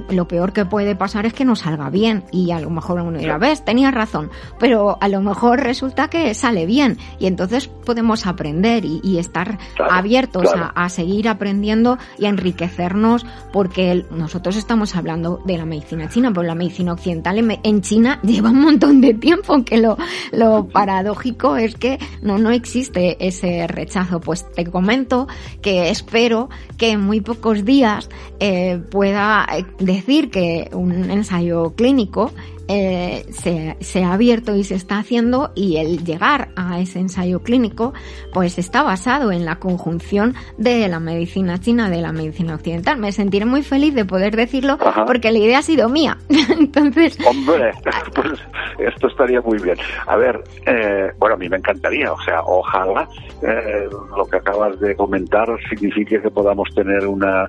lo 0.09 0.27
peor 0.27 0.53
que 0.53 0.65
puede 0.65 0.95
pasar 0.95 1.25
es 1.25 1.33
que 1.33 1.45
no 1.45 1.55
salga 1.55 1.89
bien 1.89 2.23
y 2.31 2.51
a 2.51 2.59
lo 2.59 2.69
mejor 2.69 2.99
uno 3.01 3.17
dirá, 3.17 3.37
ves, 3.43 3.63
tenías 3.63 3.93
razón, 3.93 4.31
pero 4.59 4.97
a 4.99 5.07
lo 5.07 5.21
mejor 5.21 5.59
resulta 5.59 6.09
que 6.09 6.33
sale 6.33 6.65
bien 6.65 6.97
y 7.19 7.27
entonces 7.27 7.67
podemos 7.67 8.25
aprender 8.25 8.85
y, 8.85 9.17
estar 9.17 9.59
abiertos 9.77 10.47
A, 10.75 10.89
seguir 10.89 11.29
aprendiendo 11.29 11.97
y 12.17 12.25
a 12.25 12.29
enriquecernos 12.29 13.25
porque 13.51 14.05
nosotros 14.11 14.55
estamos 14.55 14.95
hablando 14.95 15.41
de 15.45 15.57
la 15.57 15.65
medicina 15.65 16.09
china, 16.09 16.31
pero 16.33 16.43
la 16.43 16.55
medicina 16.55 16.93
occidental 16.93 17.59
en, 17.63 17.81
China 17.81 18.19
lleva 18.23 18.49
un 18.49 18.61
montón 18.61 19.01
de 19.01 19.13
tiempo, 19.13 19.53
aunque 19.53 19.77
lo, 19.77 19.97
lo 20.31 20.67
paradójico 20.67 21.57
es 21.57 21.75
que 21.75 21.99
no, 22.21 22.37
no 22.37 22.51
existe 22.51 23.17
ese 23.25 23.67
rechazo. 23.67 24.19
Pues 24.21 24.49
te 24.53 24.65
comento 24.65 25.27
que 25.61 25.89
espero 25.89 26.49
que 26.77 26.91
en 26.91 27.01
muy 27.01 27.21
pocos 27.21 27.65
días 27.65 28.09
eh, 28.39 28.81
pueda 28.89 29.45
eh, 29.57 29.65
decir 29.79 30.31
que 30.31 30.69
un 30.73 31.11
ensayo 31.11 31.73
clínico 31.75 32.31
eh, 32.67 33.25
se, 33.31 33.77
se, 33.81 34.03
ha 34.03 34.13
abierto 34.13 34.55
y 34.55 34.63
se 34.63 34.75
está 34.75 34.97
haciendo 34.97 35.51
y 35.55 35.77
el 35.77 36.03
llegar 36.03 36.49
a 36.55 36.79
ese 36.79 36.99
ensayo 36.99 37.41
clínico 37.41 37.93
pues 38.33 38.57
está 38.57 38.83
basado 38.83 39.31
en 39.31 39.45
la 39.45 39.57
conjunción 39.57 40.35
de 40.57 40.87
la 40.87 40.99
medicina 40.99 41.59
china 41.59 41.89
de 41.89 42.01
la 42.01 42.11
medicina 42.11 42.55
occidental. 42.55 42.97
Me 42.97 43.11
sentiré 43.11 43.45
muy 43.45 43.63
feliz 43.63 43.93
de 43.93 44.05
poder 44.05 44.35
decirlo 44.35 44.77
porque 45.05 45.31
la 45.31 45.39
idea 45.39 45.59
ha 45.59 45.63
sido 45.63 45.89
mía. 45.89 46.17
Entonces... 46.29 47.17
Hombre, 47.25 47.71
pues 48.15 48.39
esto 48.79 49.07
estaría 49.07 49.41
muy 49.41 49.59
bien. 49.59 49.77
A 50.07 50.15
ver, 50.15 50.41
eh, 50.65 51.11
bueno, 51.17 51.35
a 51.35 51.37
mí 51.37 51.49
me 51.49 51.57
encantaría, 51.57 52.11
o 52.11 52.21
sea, 52.21 52.41
ojalá 52.41 53.07
eh, 53.41 53.87
lo 54.15 54.25
que 54.25 54.37
acabas 54.37 54.79
de 54.79 54.95
comentar 54.95 55.47
signifique 55.69 56.21
que 56.21 56.29
podamos 56.29 56.69
tener 56.75 57.05
una 57.07 57.47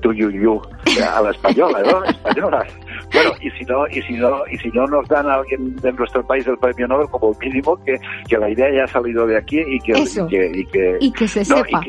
tuyuyu 0.00 0.60
a 1.12 1.20
la 1.22 1.30
española, 1.30 1.82
¿no? 1.84 2.04
Española. 2.10 2.66
Bueno, 3.12 3.32
y 3.40 3.50
si 3.50 3.64
no, 3.64 3.86
y 3.88 4.02
si 4.02 4.12
no, 4.14 4.46
y 4.50 4.58
si 4.58 4.68
no 4.68 4.86
nos 4.86 5.08
dan 5.08 5.28
a 5.28 5.34
alguien 5.34 5.76
de 5.76 5.92
nuestro 5.92 6.24
país 6.26 6.46
el 6.46 6.58
premio 6.58 6.86
Nobel, 6.86 7.08
como 7.08 7.34
mínimo 7.40 7.76
que, 7.84 7.98
que 8.28 8.38
la 8.38 8.48
idea 8.50 8.66
ya 8.72 8.84
ha 8.84 8.88
salido 8.88 9.26
de 9.26 9.36
aquí 9.36 9.58
y 9.60 9.80
que, 9.80 9.92
y 9.98 10.66
que, 10.66 10.98
y 11.00 11.12
que, 11.12 11.28
se 11.28 11.44
sepa. 11.44 11.80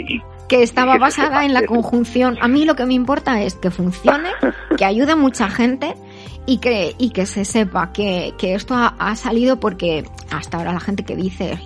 que, 0.47 0.63
estaba 0.63 0.97
basada 0.97 1.45
en 1.45 1.53
la 1.53 1.65
conjunción. 1.65 2.37
A 2.41 2.47
mí 2.47 2.65
lo 2.65 2.75
que 2.75 2.85
me 2.85 2.93
importa 2.93 3.41
es 3.41 3.55
que 3.55 3.69
funcione, 3.69 4.29
que 4.77 4.85
ayude 4.85 5.11
a 5.11 5.15
mucha 5.15 5.49
gente 5.49 5.93
y 6.45 6.57
que, 6.57 6.95
y 6.97 7.11
que 7.11 7.25
se 7.25 7.45
sepa 7.45 7.93
que, 7.93 8.33
que 8.37 8.55
esto 8.55 8.73
ha, 8.75 9.15
salido 9.15 9.59
porque 9.59 10.05
hasta 10.31 10.57
ahora 10.57 10.73
la 10.73 10.79
gente 10.79 11.03
que 11.03 11.15
dice, 11.15 11.59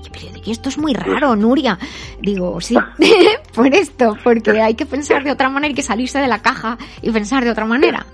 que 0.44 0.52
esto 0.52 0.70
es 0.70 0.78
muy 0.78 0.94
raro, 0.94 1.36
Nuria. 1.36 1.80
Digo, 2.22 2.60
sí, 2.60 2.76
por 3.56 3.74
esto, 3.74 4.18
porque 4.24 4.62
hay 4.62 4.76
que 4.76 4.86
pensar 4.86 5.24
de 5.24 5.32
otra 5.32 5.50
manera 5.50 5.72
y 5.72 5.76
que 5.76 5.82
salirse 5.82 6.20
de 6.20 6.28
la 6.28 6.40
caja 6.40 6.78
y 7.02 7.10
pensar 7.12 7.44
de 7.44 7.52
otra 7.52 7.66
manera. 7.66 8.06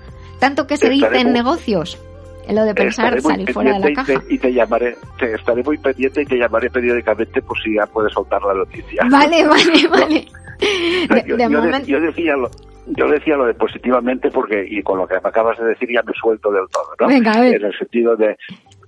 Tanto 0.42 0.66
que 0.66 0.76
se 0.76 0.90
dice 0.90 1.06
en 1.20 1.32
negocios, 1.32 1.96
en 2.48 2.56
lo 2.56 2.64
de 2.64 2.74
pensar 2.74 3.20
salir 3.20 3.52
fuera 3.52 3.78
de 3.78 3.90
la 3.90 3.92
caja. 3.94 4.14
Y 4.28 4.36
te, 4.38 4.52
llamaré, 4.52 4.96
te 5.16 5.34
estaré 5.36 5.62
muy 5.62 5.78
pendiente 5.78 6.22
y 6.22 6.26
te 6.26 6.36
llamaré 6.36 6.68
periódicamente 6.68 7.40
por 7.42 7.56
si 7.62 7.76
ya 7.76 7.86
puedes 7.86 8.12
soltar 8.12 8.42
la 8.42 8.54
noticia. 8.54 9.04
Vale, 9.08 9.46
vale, 9.46 9.88
vale. 9.88 10.26
yo, 11.28 11.36
yo, 11.86 12.00
decía 12.00 12.34
lo, 12.34 12.50
yo 12.86 13.06
decía 13.06 13.36
lo 13.36 13.46
de 13.46 13.54
positivamente 13.54 14.32
porque, 14.32 14.66
y 14.68 14.82
con 14.82 14.98
lo 14.98 15.06
que 15.06 15.14
me 15.14 15.28
acabas 15.28 15.56
de 15.60 15.64
decir 15.66 15.88
ya 15.94 16.02
me 16.02 16.12
suelto 16.12 16.50
del 16.50 16.66
todo, 16.72 16.88
¿no? 16.98 17.06
Venga, 17.06 17.34
a 17.34 17.40
ver. 17.40 17.54
En 17.54 17.66
el 17.66 17.78
sentido 17.78 18.16
de, 18.16 18.36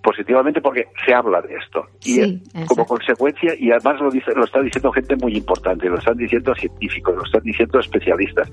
positivamente 0.04 0.60
porque 0.60 0.86
se 1.04 1.14
habla 1.14 1.40
de 1.40 1.54
esto. 1.56 1.86
Y 2.04 2.38
como 2.66 2.84
consecuencia, 2.84 3.54
y 3.58 3.70
además 3.70 4.00
lo, 4.00 4.10
dice, 4.10 4.32
lo 4.36 4.44
está 4.44 4.60
diciendo 4.60 4.92
gente 4.92 5.16
muy 5.16 5.34
importante, 5.36 5.88
lo 5.88 5.98
están 5.98 6.18
diciendo 6.18 6.54
científicos, 6.54 7.16
lo 7.16 7.24
están 7.24 7.42
diciendo 7.42 7.80
especialistas. 7.80 8.48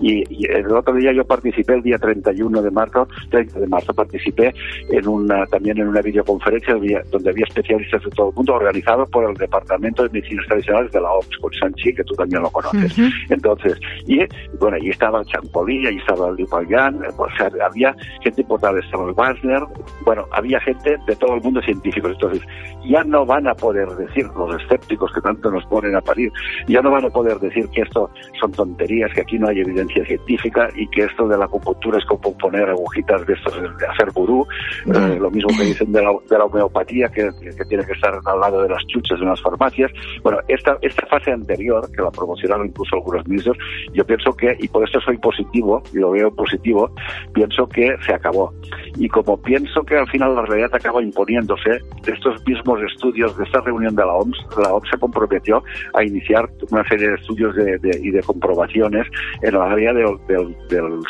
Y, 0.00 0.16
el 0.46 0.66
otro 0.72 0.94
día 0.94 1.12
yo 1.12 1.24
participé, 1.24 1.74
el 1.74 1.82
día 1.82 1.98
31 1.98 2.60
de 2.60 2.70
marzo, 2.70 3.06
30 3.30 3.60
de 3.60 3.66
marzo, 3.68 3.94
participé 3.94 4.52
en 4.90 5.06
una, 5.06 5.46
también 5.46 5.78
en 5.78 5.88
una 5.88 6.00
videoconferencia 6.00 6.74
donde 7.10 7.30
había 7.30 7.44
especialistas 7.44 8.02
de 8.02 8.10
todo 8.10 8.30
el 8.30 8.34
mundo, 8.34 8.54
organizado 8.54 9.06
por 9.06 9.30
el 9.30 9.36
Departamento 9.36 10.02
de 10.02 10.10
Medicinas 10.10 10.46
Tradicionales 10.46 10.90
de 10.90 11.00
la 11.00 11.12
OMS, 11.12 11.36
con 11.40 11.52
Sanchi, 11.52 11.94
que 11.94 12.02
tú 12.02 12.14
también 12.14 12.42
lo 12.42 12.50
conoces. 12.50 12.98
Entonces, 13.30 13.78
y 14.06 14.18
bueno, 14.58 14.76
ahí 14.80 14.90
estaba 14.90 15.24
Champolí, 15.24 15.86
ahí 15.86 15.98
estaba 15.98 16.32
Liu 16.32 16.46
o 16.48 17.28
sea, 17.36 17.50
había 17.64 17.94
gente 18.22 18.40
importante, 18.40 18.80
estaba 18.80 19.08
el 19.08 19.12
Wagner, 19.12 19.62
bueno, 20.04 20.26
había 20.32 20.58
gente 20.60 20.95
de 21.06 21.16
todo 21.16 21.34
el 21.34 21.42
mundo 21.42 21.60
científico. 21.62 22.08
Entonces, 22.08 22.42
ya 22.88 23.02
no 23.04 23.26
van 23.26 23.46
a 23.48 23.54
poder 23.54 23.88
decir 23.90 24.26
los 24.36 24.60
escépticos 24.62 25.12
que 25.12 25.20
tanto 25.20 25.50
nos 25.50 25.64
ponen 25.66 25.94
a 25.96 26.00
parir, 26.00 26.30
ya 26.68 26.80
no 26.80 26.90
van 26.90 27.04
a 27.04 27.10
poder 27.10 27.38
decir 27.38 27.68
que 27.70 27.82
esto 27.82 28.10
son 28.40 28.52
tonterías, 28.52 29.12
que 29.12 29.22
aquí 29.22 29.38
no 29.38 29.48
hay 29.48 29.60
evidencia 29.60 30.04
científica 30.04 30.68
y 30.76 30.86
que 30.88 31.04
esto 31.04 31.26
de 31.28 31.36
la 31.36 31.46
acupuntura 31.46 31.98
es 31.98 32.04
como 32.04 32.36
poner 32.36 32.68
agujitas 32.68 33.26
de 33.26 33.34
estos 33.34 33.54
de 33.56 33.86
hacer 33.86 34.10
vudú, 34.12 34.46
eh, 34.86 35.18
lo 35.20 35.30
mismo 35.30 35.50
que 35.56 35.64
dicen 35.64 35.92
de 35.92 36.02
la, 36.02 36.10
de 36.28 36.38
la 36.38 36.44
homeopatía, 36.44 37.08
que, 37.08 37.28
que, 37.40 37.64
tiene 37.64 37.84
que 37.84 37.92
estar 37.92 38.18
al 38.24 38.40
lado 38.40 38.62
de 38.62 38.68
las 38.68 38.84
chuches 38.86 39.18
de 39.18 39.24
unas 39.24 39.40
farmacias. 39.40 39.90
Bueno, 40.22 40.38
esta, 40.48 40.78
esta 40.82 41.06
fase 41.06 41.32
anterior, 41.32 41.90
que 41.90 42.02
la 42.02 42.10
promocionaron 42.10 42.66
incluso 42.66 42.96
algunos 42.96 43.26
ministros, 43.26 43.56
yo 43.92 44.04
pienso 44.04 44.32
que, 44.32 44.56
y 44.58 44.68
por 44.68 44.88
eso 44.88 45.00
soy 45.00 45.18
positivo, 45.18 45.82
y 45.92 45.98
lo 45.98 46.10
veo 46.10 46.34
positivo, 46.34 46.90
pienso 47.32 47.68
que 47.68 47.96
se 48.06 48.14
acabó. 48.14 48.52
Y 48.96 49.08
como 49.08 49.40
pienso 49.40 49.82
que 49.82 49.96
al 49.96 50.08
final 50.08 50.34
la 50.34 50.42
realidad 50.42 50.70
acaba 50.74 50.85
imponiéndose, 51.00 51.70
de 52.04 52.12
estos 52.12 52.46
mismos 52.46 52.80
estudios, 52.82 53.36
de 53.36 53.44
esta 53.44 53.60
reunión 53.60 53.94
de 53.94 54.04
la 54.04 54.12
OMS, 54.12 54.36
la 54.56 54.72
OMS 54.72 54.88
se 54.90 54.98
comprometió 54.98 55.62
a 55.94 56.04
iniciar 56.04 56.48
una 56.70 56.86
serie 56.88 57.08
de 57.08 57.14
estudios 57.14 57.54
y 57.56 58.10
de 58.10 58.22
comprobaciones 58.22 59.06
en 59.42 59.54
el 59.54 59.60
área 59.60 59.92
del, 59.92 60.16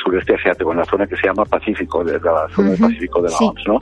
sureste 0.02 0.34
asiático, 0.34 0.72
en 0.72 0.78
la 0.78 0.84
zona 0.84 1.06
que 1.06 1.16
se 1.16 1.26
llama 1.26 1.44
Pacífico, 1.44 2.04
de, 2.04 2.18
la 2.20 2.48
zona 2.54 2.70
del 2.70 2.80
Pacífico 2.80 3.22
de 3.22 3.30
la 3.30 3.36
OMS, 3.36 3.62
¿no? 3.66 3.80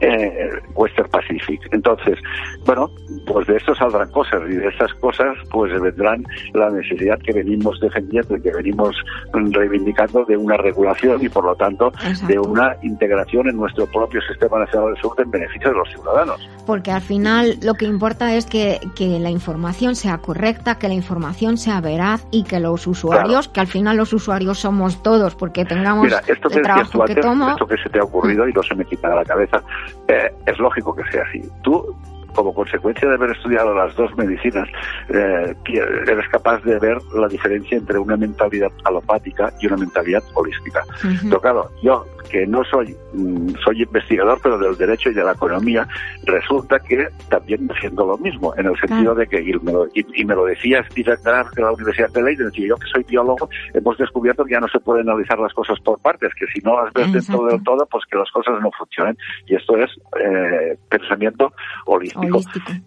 Eh, 0.00 0.50
Western 0.74 1.10
Pacific. 1.10 1.60
Entonces, 1.72 2.18
bueno, 2.64 2.90
pues 3.26 3.46
de 3.46 3.56
esto 3.56 3.74
saldrán 3.74 4.10
cosas 4.10 4.40
y 4.48 4.54
de 4.54 4.68
estas 4.68 4.92
cosas 4.94 5.36
pues 5.50 5.72
vendrán 5.80 6.24
la 6.54 6.70
necesidad 6.70 7.18
que 7.20 7.32
venimos 7.32 7.78
defendiendo 7.80 8.36
y 8.36 8.42
que 8.42 8.52
venimos 8.52 8.96
reivindicando 9.32 10.24
de 10.24 10.36
una 10.36 10.56
regulación 10.56 11.22
y 11.24 11.28
por 11.28 11.44
lo 11.44 11.54
tanto 11.54 11.92
de 12.26 12.38
una 12.38 12.76
integración 12.82 13.48
en 13.48 13.56
nuestro 13.56 13.86
propio 13.86 14.20
sistema 14.22 14.58
nacional 14.58 14.94
de 14.94 15.00
salud 15.00 15.16
en 15.30 15.40
beneficio 15.40 15.70
de 15.70 15.76
los 15.76 15.88
ciudadanos. 15.88 16.48
Porque 16.66 16.90
al 16.90 17.00
final 17.00 17.58
lo 17.62 17.74
que 17.74 17.84
importa 17.84 18.34
es 18.34 18.46
que, 18.46 18.80
que 18.94 19.18
la 19.18 19.30
información 19.30 19.96
sea 19.96 20.18
correcta, 20.18 20.78
que 20.78 20.88
la 20.88 20.94
información 20.94 21.56
sea 21.56 21.80
veraz 21.80 22.26
y 22.30 22.44
que 22.44 22.60
los 22.60 22.86
usuarios, 22.86 23.48
que 23.48 23.60
al 23.60 23.66
final 23.66 23.96
los 23.96 24.12
usuarios 24.12 24.58
somos 24.58 25.02
todos, 25.02 25.34
porque 25.34 25.64
tengamos 25.64 26.12
esto 26.26 26.48
que 26.48 26.56
el 26.56 26.62
trabajo 26.62 27.04
que 27.04 27.14
tomo... 27.16 27.50
Esto 27.50 27.66
que 27.66 27.76
se 27.78 27.88
te 27.88 27.98
ha 27.98 28.04
ocurrido 28.04 28.48
y 28.48 28.52
no 28.52 28.62
se 28.62 28.74
me 28.74 28.84
quita 28.84 29.08
de 29.08 29.16
la 29.16 29.24
cabeza, 29.24 29.62
eh, 30.08 30.32
es 30.46 30.58
lógico 30.58 30.94
que 30.94 31.02
sea 31.10 31.22
así. 31.28 31.42
Tú 31.62 31.96
como 32.34 32.54
consecuencia 32.54 33.08
de 33.08 33.14
haber 33.14 33.30
estudiado 33.30 33.74
las 33.74 33.94
dos 33.96 34.16
medicinas, 34.16 34.68
eh, 35.08 35.54
eres 35.64 36.28
capaz 36.28 36.62
de 36.64 36.78
ver 36.78 36.98
la 37.14 37.28
diferencia 37.28 37.76
entre 37.76 37.98
una 37.98 38.16
mentalidad 38.16 38.70
alopática 38.84 39.52
y 39.60 39.66
una 39.66 39.76
mentalidad 39.76 40.22
holística. 40.34 40.82
Pero 41.22 41.40
claro, 41.40 41.70
yo 41.82 42.04
que 42.30 42.46
no 42.46 42.62
soy 42.64 42.96
mm, 43.12 43.50
soy 43.64 43.82
investigador, 43.82 44.38
pero 44.42 44.58
del 44.58 44.76
derecho 44.76 45.10
y 45.10 45.14
de 45.14 45.24
la 45.24 45.32
economía, 45.32 45.86
resulta 46.24 46.78
que 46.78 47.08
también 47.28 47.68
haciendo 47.70 48.06
lo 48.06 48.16
mismo, 48.18 48.54
en 48.56 48.66
el 48.66 48.78
sentido 48.78 49.14
de 49.14 49.26
que, 49.26 49.40
y 49.40 49.52
me, 49.60 49.72
lo, 49.72 49.86
y, 49.92 50.24
me 50.24 50.34
lo 50.34 50.44
decía 50.44 50.84
Stephen 50.90 51.18
Graf 51.24 51.50
de 51.52 51.62
la 51.62 51.72
Universidad 51.72 52.10
de 52.10 52.22
Leiden, 52.22 52.46
decía 52.46 52.68
yo 52.68 52.76
que 52.76 52.86
soy 52.88 53.04
biólogo, 53.04 53.48
hemos 53.74 53.98
descubierto 53.98 54.44
que 54.44 54.52
ya 54.52 54.60
no 54.60 54.68
se 54.68 54.78
pueden 54.80 55.08
analizar 55.08 55.38
las 55.38 55.52
cosas 55.52 55.78
por 55.80 55.98
partes, 56.00 56.32
que 56.34 56.46
si 56.46 56.60
no 56.60 56.82
las 56.82 56.92
ves 56.92 57.12
dentro 57.12 57.44
del 57.46 57.62
todo, 57.62 57.86
pues 57.90 58.04
que 58.10 58.16
las 58.16 58.30
cosas 58.30 58.60
no 58.60 58.70
funcionen. 58.78 59.16
Y 59.46 59.56
esto 59.56 59.76
es 59.76 59.90
eh, 60.20 60.76
pensamiento 60.88 61.52
holístico. 61.86 62.19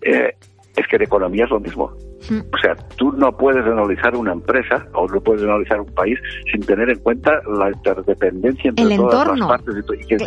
Eh, 0.02 0.36
es 0.76 0.88
que 0.88 0.96
en 0.96 1.02
economía 1.04 1.46
es 1.46 1.52
lo 1.52 1.60
mismo. 1.60 1.92
Mm. 2.30 2.40
O 2.54 2.58
sea, 2.58 2.76
tú 2.96 3.12
no 3.12 3.36
puedes 3.36 3.66
analizar 3.66 4.16
una 4.16 4.32
empresa 4.32 4.88
o 4.94 5.08
no 5.08 5.22
puedes 5.22 5.44
analizar 5.44 5.80
un 5.82 5.94
país 5.94 6.18
sin 6.52 6.62
tener 6.62 6.90
en 6.90 7.00
cuenta 7.00 7.42
la 7.48 7.70
interdependencia 7.70 8.70
entre 8.70 8.96
todas 8.96 9.38
las 9.38 9.48
partes 9.48 9.76
y, 10.00 10.06
que, 10.06 10.18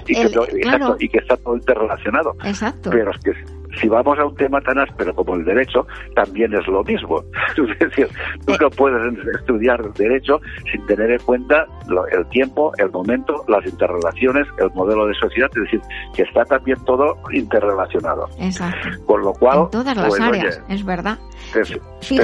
y 1.01 1.09
que 1.09 1.19
está 1.19 1.37
todo 1.39 1.57
interrelacionado. 1.57 2.37
Exacto. 2.45 2.91
Pero 2.91 3.11
es 3.11 3.19
que 3.19 3.33
si 3.81 3.89
vamos 3.89 4.19
a 4.19 4.25
un 4.25 4.35
tema 4.35 4.61
tan 4.61 4.79
áspero 4.79 5.15
como 5.15 5.35
el 5.35 5.45
derecho, 5.45 5.87
también 6.15 6.55
es 6.55 6.67
lo 6.67 6.83
mismo. 6.85 7.23
Es 7.57 7.79
decir, 7.79 8.09
tú 8.47 8.55
no 8.61 8.71
puedes 8.71 9.19
estudiar 9.41 9.93
derecho 9.95 10.41
sin 10.71 10.85
tener 10.87 11.11
en 11.11 11.19
cuenta 11.21 11.67
el 12.13 12.27
tiempo, 12.29 12.73
el 12.79 12.91
momento, 12.91 13.45
las 13.49 13.65
interrelaciones, 13.67 14.47
el 14.59 14.71
modelo 14.75 15.07
de 15.07 15.15
sociedad, 15.15 15.51
es 15.55 15.63
decir, 15.63 15.81
que 16.15 16.23
está 16.23 16.45
también 16.45 16.79
todo 16.85 17.17
interrelacionado. 17.33 18.29
Exacto. 18.39 18.89
Con 19.07 19.23
lo 19.23 19.33
cual... 19.33 19.59
En 19.59 19.71
todas 19.71 19.97
las 19.97 20.09
pues, 20.09 20.21
áreas, 20.21 20.63
es 20.69 20.85
verdad. 20.85 21.19
Te, 21.53 21.65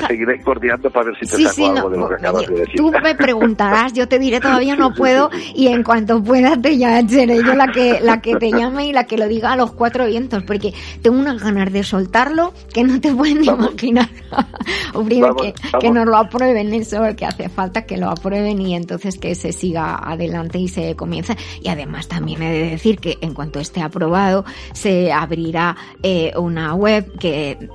seguiré 0.00 0.40
coordinando 0.42 0.90
para 0.90 1.06
ver 1.06 1.14
si 1.20 1.26
te 1.26 1.44
saco 1.44 1.76
algo 1.76 1.90
de 1.90 1.98
lo 1.98 2.08
que 2.08 2.14
acabas 2.14 2.46
de 2.46 2.54
decir. 2.54 2.76
Tú 2.76 2.90
me 2.90 3.14
preguntarás, 3.14 3.92
yo 3.92 4.08
te 4.08 4.18
diré 4.18 4.40
todavía 4.40 4.76
no 4.76 4.92
puedo 4.96 5.30
y 5.54 5.68
en 5.68 5.82
cuanto 5.82 6.22
pueda 6.22 6.60
te 6.60 6.76
ya 6.76 7.06
seré 7.06 7.36
yo 7.38 7.54
la 7.54 7.68
que, 7.68 8.00
la 8.00 8.20
que 8.20 8.36
te 8.36 8.50
llame 8.50 8.86
y 8.86 8.92
la 8.92 9.04
que 9.04 9.16
lo 9.16 9.28
diga 9.28 9.52
a 9.52 9.56
los 9.56 9.72
cuatro 9.72 10.06
vientos, 10.06 10.42
porque 10.44 10.72
tengo 11.02 11.18
una 11.18 11.32
ganas 11.42 11.72
de 11.72 11.84
soltarlo 11.84 12.52
que 12.72 12.84
no 12.84 13.00
te 13.00 13.12
pueden 13.12 13.44
imaginar. 13.44 14.08
o 14.94 15.04
primero 15.04 15.36
que, 15.36 15.54
que, 15.80 15.90
nos 15.90 16.06
lo 16.06 16.16
aprueben, 16.16 16.72
eso 16.74 17.02
que 17.16 17.26
hace 17.26 17.48
falta 17.48 17.84
que 17.84 17.96
lo 17.96 18.08
aprueben 18.10 18.60
y 18.60 18.74
entonces 18.74 19.18
que 19.18 19.34
se 19.34 19.52
siga 19.52 19.96
adelante 19.96 20.58
y 20.58 20.68
se 20.68 20.96
comience. 20.96 21.36
Y 21.60 21.68
además 21.68 22.08
también 22.08 22.42
he 22.42 22.50
de 22.50 22.70
decir 22.70 22.98
que 22.98 23.18
en 23.20 23.34
cuanto 23.34 23.60
esté 23.60 23.82
aprobado 23.82 24.44
se 24.72 25.12
abrirá 25.12 25.76
eh, 26.02 26.32
una 26.36 26.74
web 26.74 27.18
que 27.18 27.68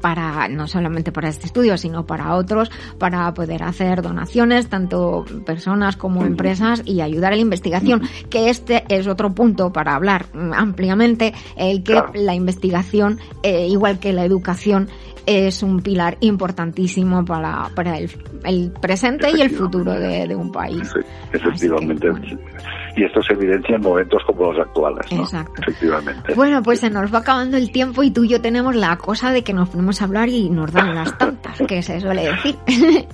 para 0.00 0.48
no 0.48 0.68
solamente 0.68 1.12
para 1.12 1.28
este 1.28 1.46
estudio 1.46 1.78
sino 1.78 2.06
para 2.06 2.34
otros 2.36 2.70
para 2.98 3.32
poder 3.34 3.62
hacer 3.62 4.02
donaciones 4.02 4.68
tanto 4.68 5.24
personas 5.44 5.96
como 5.96 6.24
empresas 6.24 6.82
y 6.84 7.00
ayudar 7.00 7.32
a 7.32 7.36
la 7.36 7.42
investigación 7.42 8.02
que 8.28 8.50
este 8.50 8.84
es 8.88 9.06
otro 9.06 9.34
punto 9.34 9.72
para 9.72 9.94
hablar 9.94 10.26
ampliamente 10.54 11.34
el 11.56 11.82
que 11.82 12.00
la 12.14 12.34
investigación 12.34 13.09
eh, 13.42 13.66
igual 13.68 13.98
que 13.98 14.12
la 14.12 14.24
educación, 14.24 14.88
es 15.26 15.62
un 15.62 15.80
pilar 15.80 16.16
importantísimo 16.20 17.24
para, 17.24 17.68
para 17.74 17.98
el, 17.98 18.10
el 18.44 18.72
presente 18.80 19.30
y 19.30 19.40
el 19.40 19.50
futuro 19.50 19.92
de, 19.92 20.26
de 20.26 20.34
un 20.34 20.50
país. 20.50 20.90
efectivamente 21.32 22.08
y 22.96 23.04
esto 23.04 23.22
se 23.22 23.34
evidencia 23.34 23.76
en 23.76 23.82
momentos 23.82 24.22
como 24.26 24.52
los 24.52 24.66
actuales. 24.66 25.06
¿no? 25.12 25.22
Exacto. 25.22 25.62
Efectivamente. 25.62 26.34
Bueno, 26.34 26.62
pues 26.62 26.80
se 26.80 26.90
nos 26.90 27.12
va 27.12 27.18
acabando 27.18 27.56
el 27.56 27.70
tiempo 27.70 28.02
y 28.02 28.10
tú 28.10 28.24
y 28.24 28.28
yo 28.28 28.40
tenemos 28.40 28.74
la 28.74 28.96
cosa 28.96 29.32
de 29.32 29.42
que 29.42 29.52
nos 29.52 29.68
ponemos 29.68 30.00
a 30.00 30.04
hablar 30.04 30.28
y 30.28 30.50
nos 30.50 30.72
dan 30.72 30.94
las 30.94 31.16
tantas, 31.18 31.58
que 31.66 31.82
se 31.82 32.00
suele 32.00 32.30
decir. 32.30 32.56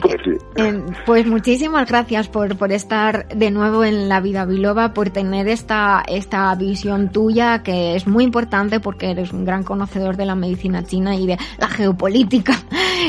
Pues, 0.00 0.16
sí. 0.24 0.30
Eh, 0.56 0.82
pues 1.04 1.26
muchísimas 1.26 1.86
gracias 1.86 2.28
por, 2.28 2.56
por 2.56 2.72
estar 2.72 3.28
de 3.28 3.50
nuevo 3.50 3.84
en 3.84 4.08
la 4.08 4.20
vida 4.20 4.46
biloba, 4.46 4.94
por 4.94 5.10
tener 5.10 5.46
esta, 5.48 6.02
esta 6.06 6.54
visión 6.54 7.10
tuya 7.10 7.62
que 7.62 7.96
es 7.96 8.06
muy 8.06 8.24
importante 8.24 8.80
porque 8.80 9.10
eres 9.10 9.32
un 9.32 9.44
gran 9.44 9.62
conocedor 9.62 10.16
de 10.16 10.24
la 10.24 10.34
medicina 10.34 10.82
china 10.84 11.16
y 11.16 11.26
de 11.26 11.38
la 11.58 11.68
geopolítica 11.68 12.54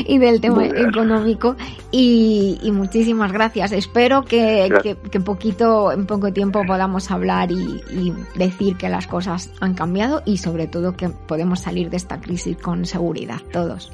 y 0.06 0.18
del 0.18 0.40
tema 0.40 0.66
económico. 0.66 1.56
Y, 1.90 2.58
y, 2.62 2.70
muchísimas 2.72 3.32
gracias. 3.32 3.72
Espero 3.72 4.22
que, 4.22 4.70
que, 4.82 4.96
que 4.96 5.20
poquito 5.20 5.92
en 6.02 6.06
poco 6.06 6.32
tiempo 6.32 6.64
podamos 6.66 7.10
hablar 7.12 7.52
y, 7.52 8.12
decir 8.34 8.76
que 8.76 8.88
las 8.88 9.06
cosas 9.06 9.50
han 9.60 9.74
cambiado 9.74 10.22
y 10.26 10.38
sobre 10.38 10.66
todo 10.66 10.96
que 10.96 11.08
podemos 11.08 11.60
salir 11.60 11.90
de 11.90 11.96
esta 11.96 12.20
crisis 12.20 12.56
con 12.56 12.84
seguridad 12.84 13.40
todos. 13.52 13.92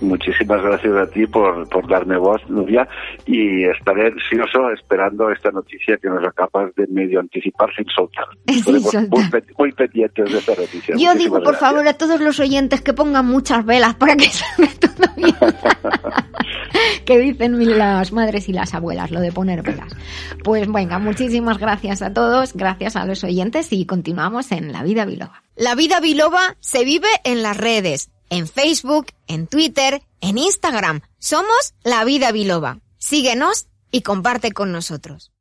Muchísimas 0.00 0.62
gracias 0.62 0.94
a 0.94 1.06
ti 1.06 1.26
por, 1.26 1.66
darme 1.88 2.18
voz, 2.18 2.42
Nubia, 2.48 2.86
y 3.24 3.64
estaré 3.64 4.08
ansioso 4.08 4.70
esperando 4.70 5.30
esta 5.30 5.50
noticia 5.50 5.96
que 5.96 6.08
nos 6.08 6.22
acabas 6.26 6.74
de 6.74 6.86
medio 6.88 7.20
anticipar 7.20 7.70
sin 7.74 7.86
soltar. 7.86 8.26
Muy, 9.58 9.72
pendientes 9.72 10.30
de 10.30 10.38
esta 10.38 10.54
noticia. 10.54 10.94
Yo 10.98 11.14
digo, 11.14 11.42
por 11.42 11.56
favor, 11.56 11.86
a 11.88 11.94
todos 11.94 12.20
los 12.20 12.38
oyentes 12.40 12.82
que 12.82 12.92
pongan 12.92 13.26
muchas 13.26 13.64
velas 13.64 13.94
para 13.94 14.16
que 14.16 14.28
salga 14.28 14.72
todo 14.78 15.14
bien. 15.16 15.34
que 17.06 17.18
dicen 17.18 17.78
las 17.78 18.12
madres 18.12 18.48
y 18.48 18.52
las 18.52 18.74
abuelas, 18.74 19.10
lo 19.10 19.20
de 19.20 19.32
poner 19.32 19.62
velas. 19.62 19.94
Pues 20.42 20.70
venga, 20.70 20.98
muchísimas 20.98 21.58
gracias 21.58 22.02
a 22.02 22.12
todos, 22.12 22.52
gracias 22.54 22.96
a 22.96 23.06
los 23.06 23.24
oyentes 23.24 23.72
y 23.72 23.86
continuamos 23.86 24.52
en 24.52 24.72
La 24.72 24.82
Vida 24.82 25.06
Biloba. 25.06 25.42
La 25.56 25.74
Vida 25.74 26.00
Biloba 26.00 26.56
se 26.60 26.84
vive 26.84 27.08
en 27.24 27.42
las 27.42 27.56
redes 27.56 28.10
en 28.30 28.48
Facebook, 28.48 29.06
en 29.26 29.46
Twitter, 29.46 30.02
en 30.20 30.38
Instagram. 30.38 31.02
Somos 31.18 31.74
La 31.82 32.04
Vida 32.04 32.32
Biloba. 32.32 32.78
Síguenos 32.98 33.66
y 33.90 34.02
comparte 34.02 34.52
con 34.52 34.72
nosotros. 34.72 35.33